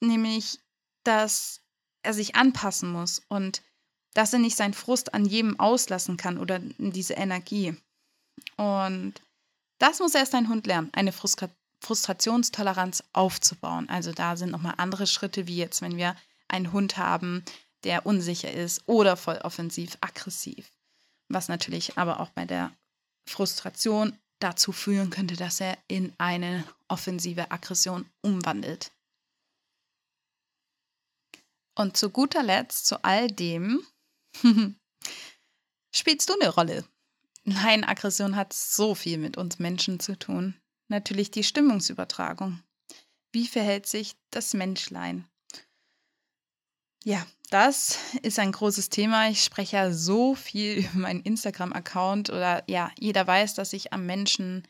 nämlich, 0.00 0.60
dass 1.04 1.60
er 2.02 2.14
sich 2.14 2.36
anpassen 2.36 2.90
muss 2.90 3.22
und 3.28 3.62
dass 4.16 4.32
er 4.32 4.38
nicht 4.38 4.56
seinen 4.56 4.72
Frust 4.72 5.12
an 5.12 5.26
jedem 5.26 5.60
auslassen 5.60 6.16
kann 6.16 6.38
oder 6.38 6.58
diese 6.78 7.14
Energie. 7.14 7.76
Und 8.56 9.12
das 9.78 10.00
muss 10.00 10.14
erst 10.14 10.32
dein 10.32 10.48
Hund 10.48 10.66
lernen, 10.66 10.90
eine 10.92 11.12
Frustra 11.12 11.50
Frustrationstoleranz 11.84 13.04
aufzubauen. 13.12 13.90
Also 13.90 14.12
da 14.12 14.38
sind 14.38 14.50
nochmal 14.50 14.74
andere 14.78 15.06
Schritte, 15.06 15.46
wie 15.46 15.58
jetzt, 15.58 15.82
wenn 15.82 15.98
wir 15.98 16.16
einen 16.48 16.72
Hund 16.72 16.96
haben, 16.96 17.44
der 17.84 18.06
unsicher 18.06 18.50
ist 18.50 18.88
oder 18.88 19.18
voll 19.18 19.36
offensiv 19.42 19.98
aggressiv. 20.00 20.72
Was 21.28 21.48
natürlich 21.48 21.98
aber 21.98 22.20
auch 22.20 22.30
bei 22.30 22.46
der 22.46 22.72
Frustration 23.28 24.18
dazu 24.40 24.72
führen 24.72 25.10
könnte, 25.10 25.36
dass 25.36 25.60
er 25.60 25.76
in 25.88 26.14
eine 26.16 26.64
offensive 26.88 27.50
Aggression 27.50 28.08
umwandelt. 28.22 28.90
Und 31.74 31.98
zu 31.98 32.08
guter 32.08 32.42
Letzt, 32.42 32.86
zu 32.86 33.04
all 33.04 33.28
dem, 33.28 33.86
spielst 35.92 36.28
du 36.28 36.34
eine 36.34 36.50
Rolle. 36.50 36.84
Nein, 37.44 37.84
Aggression 37.84 38.36
hat 38.36 38.52
so 38.52 38.94
viel 38.94 39.18
mit 39.18 39.36
uns 39.36 39.58
Menschen 39.58 40.00
zu 40.00 40.18
tun. 40.18 40.54
Natürlich 40.88 41.30
die 41.30 41.44
Stimmungsübertragung. 41.44 42.62
Wie 43.32 43.46
verhält 43.46 43.86
sich 43.86 44.16
das 44.30 44.54
Menschlein? 44.54 45.28
Ja, 47.04 47.24
das 47.50 47.98
ist 48.22 48.40
ein 48.40 48.50
großes 48.50 48.88
Thema. 48.88 49.28
Ich 49.28 49.44
spreche 49.44 49.76
ja 49.76 49.92
so 49.92 50.34
viel 50.34 50.78
über 50.78 50.98
meinen 50.98 51.20
Instagram-Account 51.20 52.30
oder 52.30 52.64
ja, 52.68 52.90
jeder 52.98 53.26
weiß, 53.26 53.54
dass 53.54 53.72
ich 53.72 53.92
am 53.92 54.06
Menschen 54.06 54.66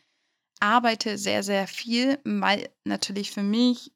arbeite 0.59 1.17
sehr, 1.17 1.43
sehr 1.43 1.67
viel, 1.67 2.19
weil 2.23 2.69
natürlich 2.83 3.31
für 3.31 3.43
mich 3.43 3.91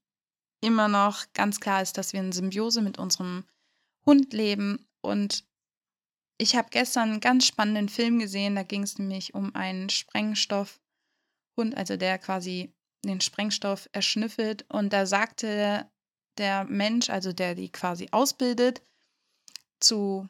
immer 0.61 0.87
noch 0.87 1.25
ganz 1.33 1.59
klar 1.59 1.81
ist, 1.81 1.97
dass 1.97 2.13
wir 2.13 2.19
in 2.19 2.31
Symbiose 2.31 2.81
mit 2.81 2.97
unserem 2.97 3.45
Hund 4.05 4.33
leben. 4.33 4.87
Und 5.01 5.43
ich 6.41 6.55
habe 6.55 6.69
gestern 6.71 7.11
einen 7.11 7.19
ganz 7.19 7.45
spannenden 7.45 7.87
Film 7.87 8.17
gesehen. 8.17 8.55
Da 8.55 8.63
ging 8.63 8.81
es 8.81 8.97
nämlich 8.97 9.35
um 9.35 9.53
einen 9.53 9.89
Sprengstoffhund, 9.89 10.79
also 11.75 11.97
der 11.97 12.17
quasi 12.17 12.73
den 13.05 13.21
Sprengstoff 13.21 13.87
erschnüffelt. 13.91 14.65
Und 14.67 14.91
da 14.91 15.05
sagte 15.05 15.87
der 16.39 16.63
Mensch, 16.63 17.11
also 17.11 17.31
der 17.31 17.53
die 17.53 17.71
quasi 17.71 18.07
ausbildet, 18.11 18.81
zu 19.79 20.27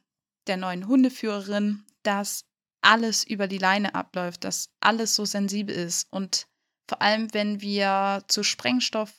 der 0.48 0.58
neuen 0.58 0.88
Hundeführerin, 0.88 1.86
dass 2.04 2.44
alles 2.82 3.24
über 3.24 3.48
die 3.48 3.58
Leine 3.58 3.96
abläuft, 3.96 4.44
dass 4.44 4.70
alles 4.82 5.16
so 5.16 5.24
sensibel 5.24 5.74
ist. 5.74 6.12
Und 6.12 6.48
vor 6.90 7.02
allem, 7.02 7.34
wenn 7.34 7.62
wir 7.62 8.26
zu 8.28 8.44
Sprengstoff 8.44 9.14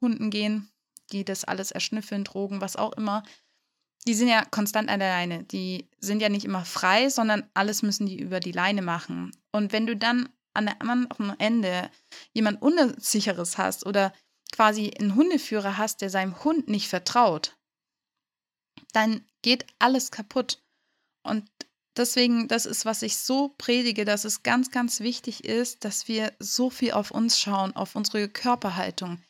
Hunden 0.00 0.30
gehen, 0.30 0.70
die 1.10 1.24
das 1.24 1.42
alles 1.42 1.72
erschnüffeln, 1.72 2.22
Drogen, 2.22 2.60
was 2.60 2.76
auch 2.76 2.92
immer, 2.92 3.24
die 4.06 4.14
sind 4.14 4.28
ja 4.28 4.44
konstant 4.44 4.88
an 4.88 5.00
der 5.00 5.10
Leine. 5.10 5.44
Die 5.44 5.88
sind 6.00 6.20
ja 6.20 6.28
nicht 6.28 6.44
immer 6.44 6.64
frei, 6.64 7.08
sondern 7.08 7.48
alles 7.54 7.82
müssen 7.82 8.06
die 8.06 8.18
über 8.18 8.40
die 8.40 8.52
Leine 8.52 8.82
machen. 8.82 9.32
Und 9.52 9.72
wenn 9.72 9.86
du 9.86 9.96
dann 9.96 10.28
an 10.54 10.66
der 10.66 10.80
anderen 10.80 11.38
Ende 11.38 11.90
jemand 12.32 12.62
Unsicheres 12.62 13.58
hast 13.58 13.84
oder 13.84 14.12
quasi 14.52 14.92
einen 14.98 15.14
Hundeführer 15.14 15.76
hast, 15.76 16.00
der 16.00 16.10
seinem 16.10 16.42
Hund 16.44 16.68
nicht 16.68 16.88
vertraut, 16.88 17.56
dann 18.92 19.24
geht 19.42 19.66
alles 19.78 20.10
kaputt. 20.10 20.62
Und 21.22 21.44
deswegen, 21.96 22.48
das 22.48 22.64
ist, 22.64 22.84
was 22.84 23.02
ich 23.02 23.18
so 23.18 23.54
predige, 23.58 24.04
dass 24.04 24.24
es 24.24 24.42
ganz, 24.44 24.70
ganz 24.70 25.00
wichtig 25.00 25.44
ist, 25.44 25.84
dass 25.84 26.08
wir 26.08 26.32
so 26.38 26.70
viel 26.70 26.92
auf 26.92 27.10
uns 27.10 27.38
schauen, 27.38 27.74
auf 27.74 27.96
unsere 27.96 28.28
Körperhaltung 28.28 29.20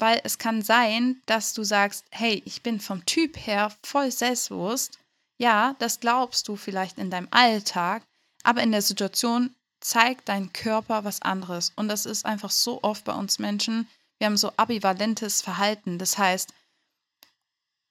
weil 0.00 0.20
es 0.24 0.38
kann 0.38 0.62
sein, 0.62 1.20
dass 1.26 1.54
du 1.54 1.62
sagst, 1.62 2.04
hey, 2.10 2.42
ich 2.44 2.62
bin 2.62 2.80
vom 2.80 3.04
Typ 3.06 3.36
her 3.36 3.72
voll 3.84 4.10
selbstbewusst. 4.10 4.98
Ja, 5.38 5.74
das 5.78 6.00
glaubst 6.00 6.48
du 6.48 6.56
vielleicht 6.56 6.98
in 6.98 7.10
deinem 7.10 7.28
Alltag, 7.30 8.02
aber 8.42 8.62
in 8.62 8.72
der 8.72 8.82
Situation 8.82 9.54
zeigt 9.80 10.28
dein 10.28 10.52
Körper 10.52 11.04
was 11.04 11.22
anderes. 11.22 11.72
Und 11.76 11.88
das 11.88 12.06
ist 12.06 12.26
einfach 12.26 12.50
so 12.50 12.82
oft 12.82 13.04
bei 13.04 13.14
uns 13.14 13.38
Menschen. 13.38 13.88
Wir 14.18 14.26
haben 14.26 14.36
so 14.36 14.52
ambivalentes 14.56 15.40
Verhalten. 15.40 15.98
Das 15.98 16.18
heißt, 16.18 16.52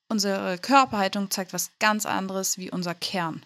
unsere 0.10 0.58
Körperhaltung 0.60 1.32
zeigt 1.32 1.54
was 1.54 1.72
ganz 1.80 2.06
anderes 2.06 2.58
wie 2.58 2.72
unser 2.72 2.94
Kern 2.94 3.44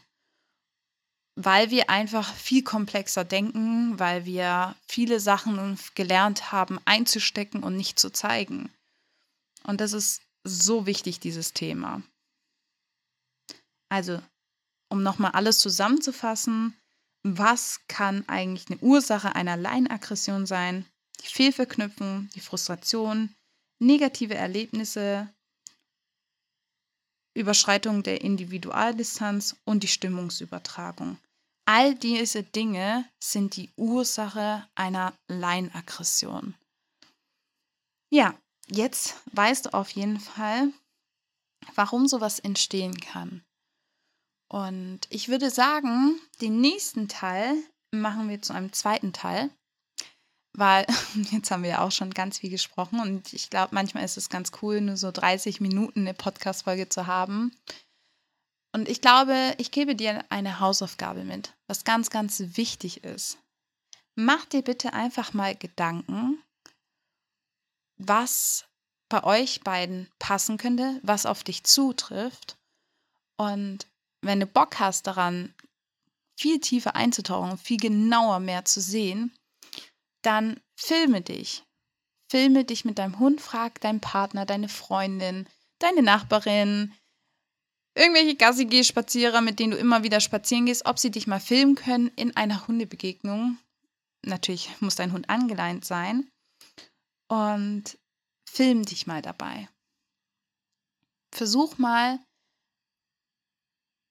weil 1.36 1.72
wir 1.72 1.89
einfach 1.89 2.34
viel 2.34 2.63
komplexer 2.63 3.24
denken, 3.24 3.98
weil 4.00 4.26
wir 4.26 4.76
viele 4.88 5.19
Sachen 5.19 5.78
gelernt 5.96 6.52
haben 6.52 6.80
einzustecken 6.86 7.63
und 7.63 7.76
nicht 7.76 8.00
zu 8.00 8.12
zeigen. 8.12 8.72
Und 9.63 9.82
das 9.82 9.93
ist 9.93 10.22
so 10.43 10.86
wichtig, 10.86 11.19
dieses 11.19 11.54
Thema. 11.54 12.04
Also, 13.89 14.22
um 14.89 15.02
nochmal 15.02 15.32
alles 15.32 15.60
zusammenzufassen, 15.60 16.76
was 17.24 17.82
kann 17.88 18.28
eigentlich 18.28 18.69
eine 18.69 18.80
Ursache 18.80 19.36
einer 19.36 19.56
Leinaggression 19.56 20.46
sein? 20.46 20.86
Die 21.24 21.28
Fehlverknüpfung, 21.28 22.30
die 22.36 22.41
Frustration, 22.41 23.34
negative 23.80 24.36
Erlebnisse, 24.36 25.34
Überschreitung 27.34 28.04
der 28.04 28.22
Individualdistanz 28.22 29.56
und 29.65 29.84
die 29.84 29.88
Stimmungsübertragung. 29.88 31.17
All 31.65 31.96
diese 31.96 32.43
Dinge 32.43 33.06
sind 33.19 33.56
die 33.56 33.72
Ursache 33.78 34.67
einer 34.76 35.13
Leinaggression. 35.28 36.56
Ja, 38.12 38.38
jetzt 38.67 39.15
weißt 39.32 39.67
du 39.67 39.74
auf 39.74 39.89
jeden 39.91 40.19
Fall, 40.19 40.72
warum 41.76 42.08
sowas 42.08 42.39
entstehen 42.39 43.00
kann. 43.00 43.43
Und 44.50 45.00
ich 45.10 45.30
würde 45.30 45.50
sagen, 45.50 46.19
den 46.41 46.62
nächsten 46.62 47.08
Teil 47.08 47.56
machen 47.91 48.30
wir 48.30 48.41
zu 48.41 48.54
einem 48.54 48.72
zweiten 48.74 49.13
Teil, 49.13 49.50
weil 50.53 50.85
jetzt 51.31 51.51
haben 51.51 51.63
wir 51.63 51.71
ja 51.71 51.81
auch 51.81 51.91
schon 51.91 52.11
ganz 52.11 52.39
viel 52.39 52.49
gesprochen 52.49 52.99
und 52.99 53.33
ich 53.33 53.49
glaube, 53.49 53.73
manchmal 53.73 54.03
ist 54.03 54.17
es 54.17 54.29
ganz 54.29 54.51
cool, 54.61 54.81
nur 54.81 54.97
so 54.97 55.11
30 55.11 55.61
Minuten 55.61 56.01
eine 56.01 56.13
Podcast-Folge 56.13 56.89
zu 56.89 57.07
haben. 57.07 57.55
Und 58.71 58.89
ich 58.89 59.01
glaube, 59.01 59.53
ich 59.57 59.71
gebe 59.71 59.95
dir 59.95 60.25
eine 60.29 60.59
Hausaufgabe 60.59 61.23
mit, 61.23 61.53
was 61.67 61.83
ganz, 61.83 62.09
ganz 62.09 62.41
wichtig 62.55 63.03
ist. 63.03 63.37
Mach 64.15 64.45
dir 64.45 64.63
bitte 64.63 64.93
einfach 64.93 65.33
mal 65.33 65.55
Gedanken, 65.55 66.41
was 67.97 68.65
bei 69.09 69.23
euch 69.23 69.61
beiden 69.61 70.09
passen 70.17 70.57
könnte, 70.57 70.99
was 71.03 71.27
auf 71.27 71.43
dich 71.43 71.63
zutrifft. 71.63 72.57
Und 73.37 73.87
wenn 74.21 74.39
du 74.39 74.47
Bock 74.47 74.79
hast 74.79 75.05
daran, 75.05 75.53
viel 76.35 76.59
tiefer 76.59 76.95
einzutauchen, 76.95 77.57
viel 77.57 77.77
genauer 77.77 78.39
mehr 78.39 78.65
zu 78.65 78.81
sehen, 78.81 79.31
dann 80.25 80.59
filme 80.75 81.21
dich. 81.21 81.63
Filme 82.29 82.65
dich 82.65 82.83
mit 82.83 82.97
deinem 82.97 83.19
Hund, 83.19 83.41
frag 83.41 83.79
deinen 83.81 84.01
Partner, 84.01 84.45
deine 84.45 84.69
Freundin, 84.69 85.47
deine 85.79 86.01
Nachbarin, 86.01 86.93
irgendwelche 87.95 88.36
Gassi-Spazierer, 88.36 89.41
mit 89.41 89.59
denen 89.59 89.71
du 89.71 89.77
immer 89.77 90.03
wieder 90.03 90.19
spazieren 90.19 90.65
gehst, 90.65 90.86
ob 90.86 90.99
sie 90.99 91.12
dich 91.12 91.27
mal 91.27 91.39
filmen 91.39 91.75
können 91.75 92.12
in 92.15 92.36
einer 92.36 92.67
Hundebegegnung. 92.67 93.57
Natürlich 94.25 94.69
muss 94.79 94.95
dein 94.95 95.12
Hund 95.12 95.29
angeleint 95.29 95.86
sein. 95.86 96.29
Und 97.27 97.97
film 98.49 98.86
dich 98.86 99.07
mal 99.07 99.21
dabei. 99.21 99.69
Versuch 101.33 101.77
mal 101.77 102.19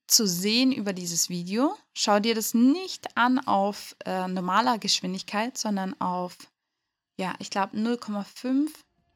zu 0.06 0.26
sehen 0.26 0.72
über 0.72 0.92
dieses 0.92 1.28
Video. 1.28 1.76
Schau 1.94 2.20
dir 2.20 2.34
das 2.34 2.54
nicht 2.54 3.16
an 3.16 3.38
auf 3.38 3.96
äh, 4.04 4.28
normaler 4.28 4.78
Geschwindigkeit, 4.78 5.56
sondern 5.56 5.98
auf, 6.00 6.36
ja, 7.18 7.34
ich 7.38 7.50
glaube 7.50 7.76
0,5 7.76 8.68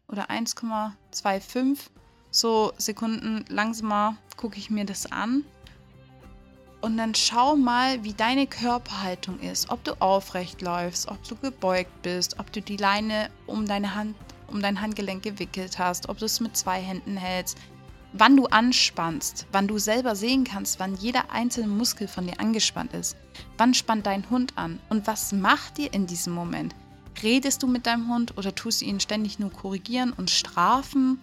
oder 0.09 0.31
1,25 0.31 1.79
so 2.31 2.73
Sekunden 2.77 3.45
langsamer 3.49 4.17
gucke 4.37 4.59
ich 4.59 4.69
mir 4.69 4.85
das 4.85 5.11
an. 5.11 5.45
Und 6.83 6.99
dann 6.99 7.15
schau 7.15 7.57
mal, 7.57 8.05
wie 8.05 8.13
deine 8.13 8.47
Körperhaltung 8.47 9.41
ist. 9.41 9.71
Ob 9.71 9.83
du 9.85 9.95
aufrecht 10.01 10.61
läufst, 10.61 11.09
ob 11.09 11.23
du 11.27 11.35
gebeugt 11.37 12.03
bist, 12.03 12.39
ob 12.39 12.53
du 12.53 12.61
die 12.61 12.77
Leine 12.77 13.31
um 13.47 13.67
deine 13.67 13.95
Hand, 13.95 14.15
um 14.49 14.61
dein 14.61 14.81
Handgelenk 14.81 15.23
gewickelt 15.23 15.79
hast, 15.79 16.09
ob 16.09 16.19
du 16.19 16.27
es 16.27 16.39
mit 16.41 16.57
zwei 16.57 16.81
Händen 16.81 17.17
hältst, 17.17 17.57
wann 18.13 18.37
du 18.37 18.47
anspannst, 18.47 19.47
wann 19.53 19.69
du 19.69 19.79
selber 19.79 20.17
sehen 20.17 20.45
kannst, 20.45 20.81
wann 20.81 20.97
jeder 20.97 21.31
einzelne 21.31 21.69
Muskel 21.69 22.09
von 22.09 22.27
dir 22.27 22.41
angespannt 22.41 22.93
ist. 22.95 23.17
Wann 23.59 23.75
spannt 23.75 24.07
dein 24.07 24.29
Hund 24.31 24.57
an 24.57 24.81
und 24.89 25.07
was 25.07 25.33
macht 25.33 25.79
dir 25.79 25.93
in 25.93 26.07
diesem 26.07 26.33
Moment? 26.33 26.75
Redest 27.23 27.63
du 27.63 27.67
mit 27.67 27.87
deinem 27.87 28.09
Hund 28.09 28.37
oder 28.37 28.55
tust 28.55 28.81
du 28.81 28.85
ihn 28.85 29.01
ständig 29.01 29.39
nur 29.39 29.51
korrigieren 29.51 30.13
und 30.13 30.31
strafen? 30.31 31.21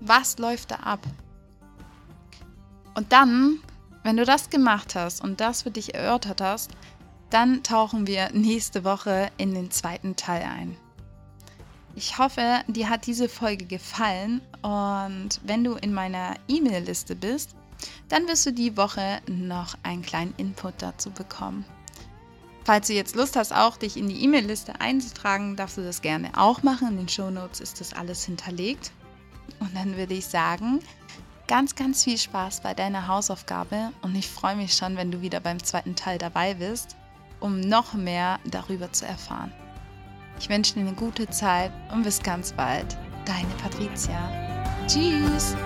Was 0.00 0.38
läuft 0.38 0.70
da 0.70 0.76
ab? 0.76 1.00
Und 2.94 3.12
dann, 3.12 3.58
wenn 4.02 4.16
du 4.16 4.24
das 4.24 4.50
gemacht 4.50 4.94
hast 4.94 5.22
und 5.22 5.40
das 5.40 5.62
für 5.62 5.70
dich 5.70 5.94
erörtert 5.94 6.40
hast, 6.40 6.70
dann 7.30 7.62
tauchen 7.62 8.06
wir 8.06 8.30
nächste 8.32 8.84
Woche 8.84 9.30
in 9.36 9.52
den 9.52 9.70
zweiten 9.70 10.16
Teil 10.16 10.42
ein. 10.42 10.76
Ich 11.98 12.18
hoffe, 12.18 12.60
dir 12.66 12.90
hat 12.90 13.06
diese 13.06 13.26
Folge 13.26 13.64
gefallen 13.64 14.42
und 14.60 15.40
wenn 15.44 15.64
du 15.64 15.76
in 15.76 15.94
meiner 15.94 16.34
E-Mail-Liste 16.46 17.16
bist, 17.16 17.56
dann 18.10 18.28
wirst 18.28 18.44
du 18.44 18.52
die 18.52 18.76
Woche 18.76 19.22
noch 19.26 19.76
einen 19.82 20.02
kleinen 20.02 20.34
Input 20.36 20.74
dazu 20.80 21.10
bekommen. 21.10 21.64
Falls 22.66 22.88
du 22.88 22.92
jetzt 22.92 23.16
Lust 23.16 23.34
hast, 23.34 23.54
auch 23.54 23.78
dich 23.78 23.96
in 23.96 24.10
die 24.10 24.22
E-Mail-Liste 24.24 24.78
einzutragen, 24.78 25.56
darfst 25.56 25.78
du 25.78 25.84
das 25.84 26.02
gerne 26.02 26.32
auch 26.36 26.62
machen. 26.62 26.88
In 26.88 26.96
den 26.98 27.08
Show 27.08 27.30
Notes 27.30 27.60
ist 27.60 27.80
das 27.80 27.94
alles 27.94 28.26
hinterlegt. 28.26 28.92
Und 29.60 29.74
dann 29.74 29.96
würde 29.96 30.12
ich 30.12 30.26
sagen, 30.26 30.80
ganz, 31.46 31.76
ganz 31.76 32.04
viel 32.04 32.18
Spaß 32.18 32.60
bei 32.60 32.74
deiner 32.74 33.08
Hausaufgabe 33.08 33.92
und 34.02 34.14
ich 34.16 34.28
freue 34.28 34.56
mich 34.56 34.74
schon, 34.74 34.98
wenn 34.98 35.10
du 35.10 35.22
wieder 35.22 35.40
beim 35.40 35.62
zweiten 35.62 35.96
Teil 35.96 36.18
dabei 36.18 36.52
bist, 36.52 36.94
um 37.40 37.60
noch 37.60 37.94
mehr 37.94 38.38
darüber 38.44 38.92
zu 38.92 39.06
erfahren. 39.06 39.50
Ich 40.38 40.48
wünsche 40.48 40.74
dir 40.74 40.80
eine 40.80 40.92
gute 40.92 41.28
Zeit 41.28 41.72
und 41.92 42.02
bis 42.02 42.22
ganz 42.22 42.52
bald. 42.52 42.96
Deine 43.24 43.48
Patricia. 43.60 44.30
Tschüss. 44.86 45.56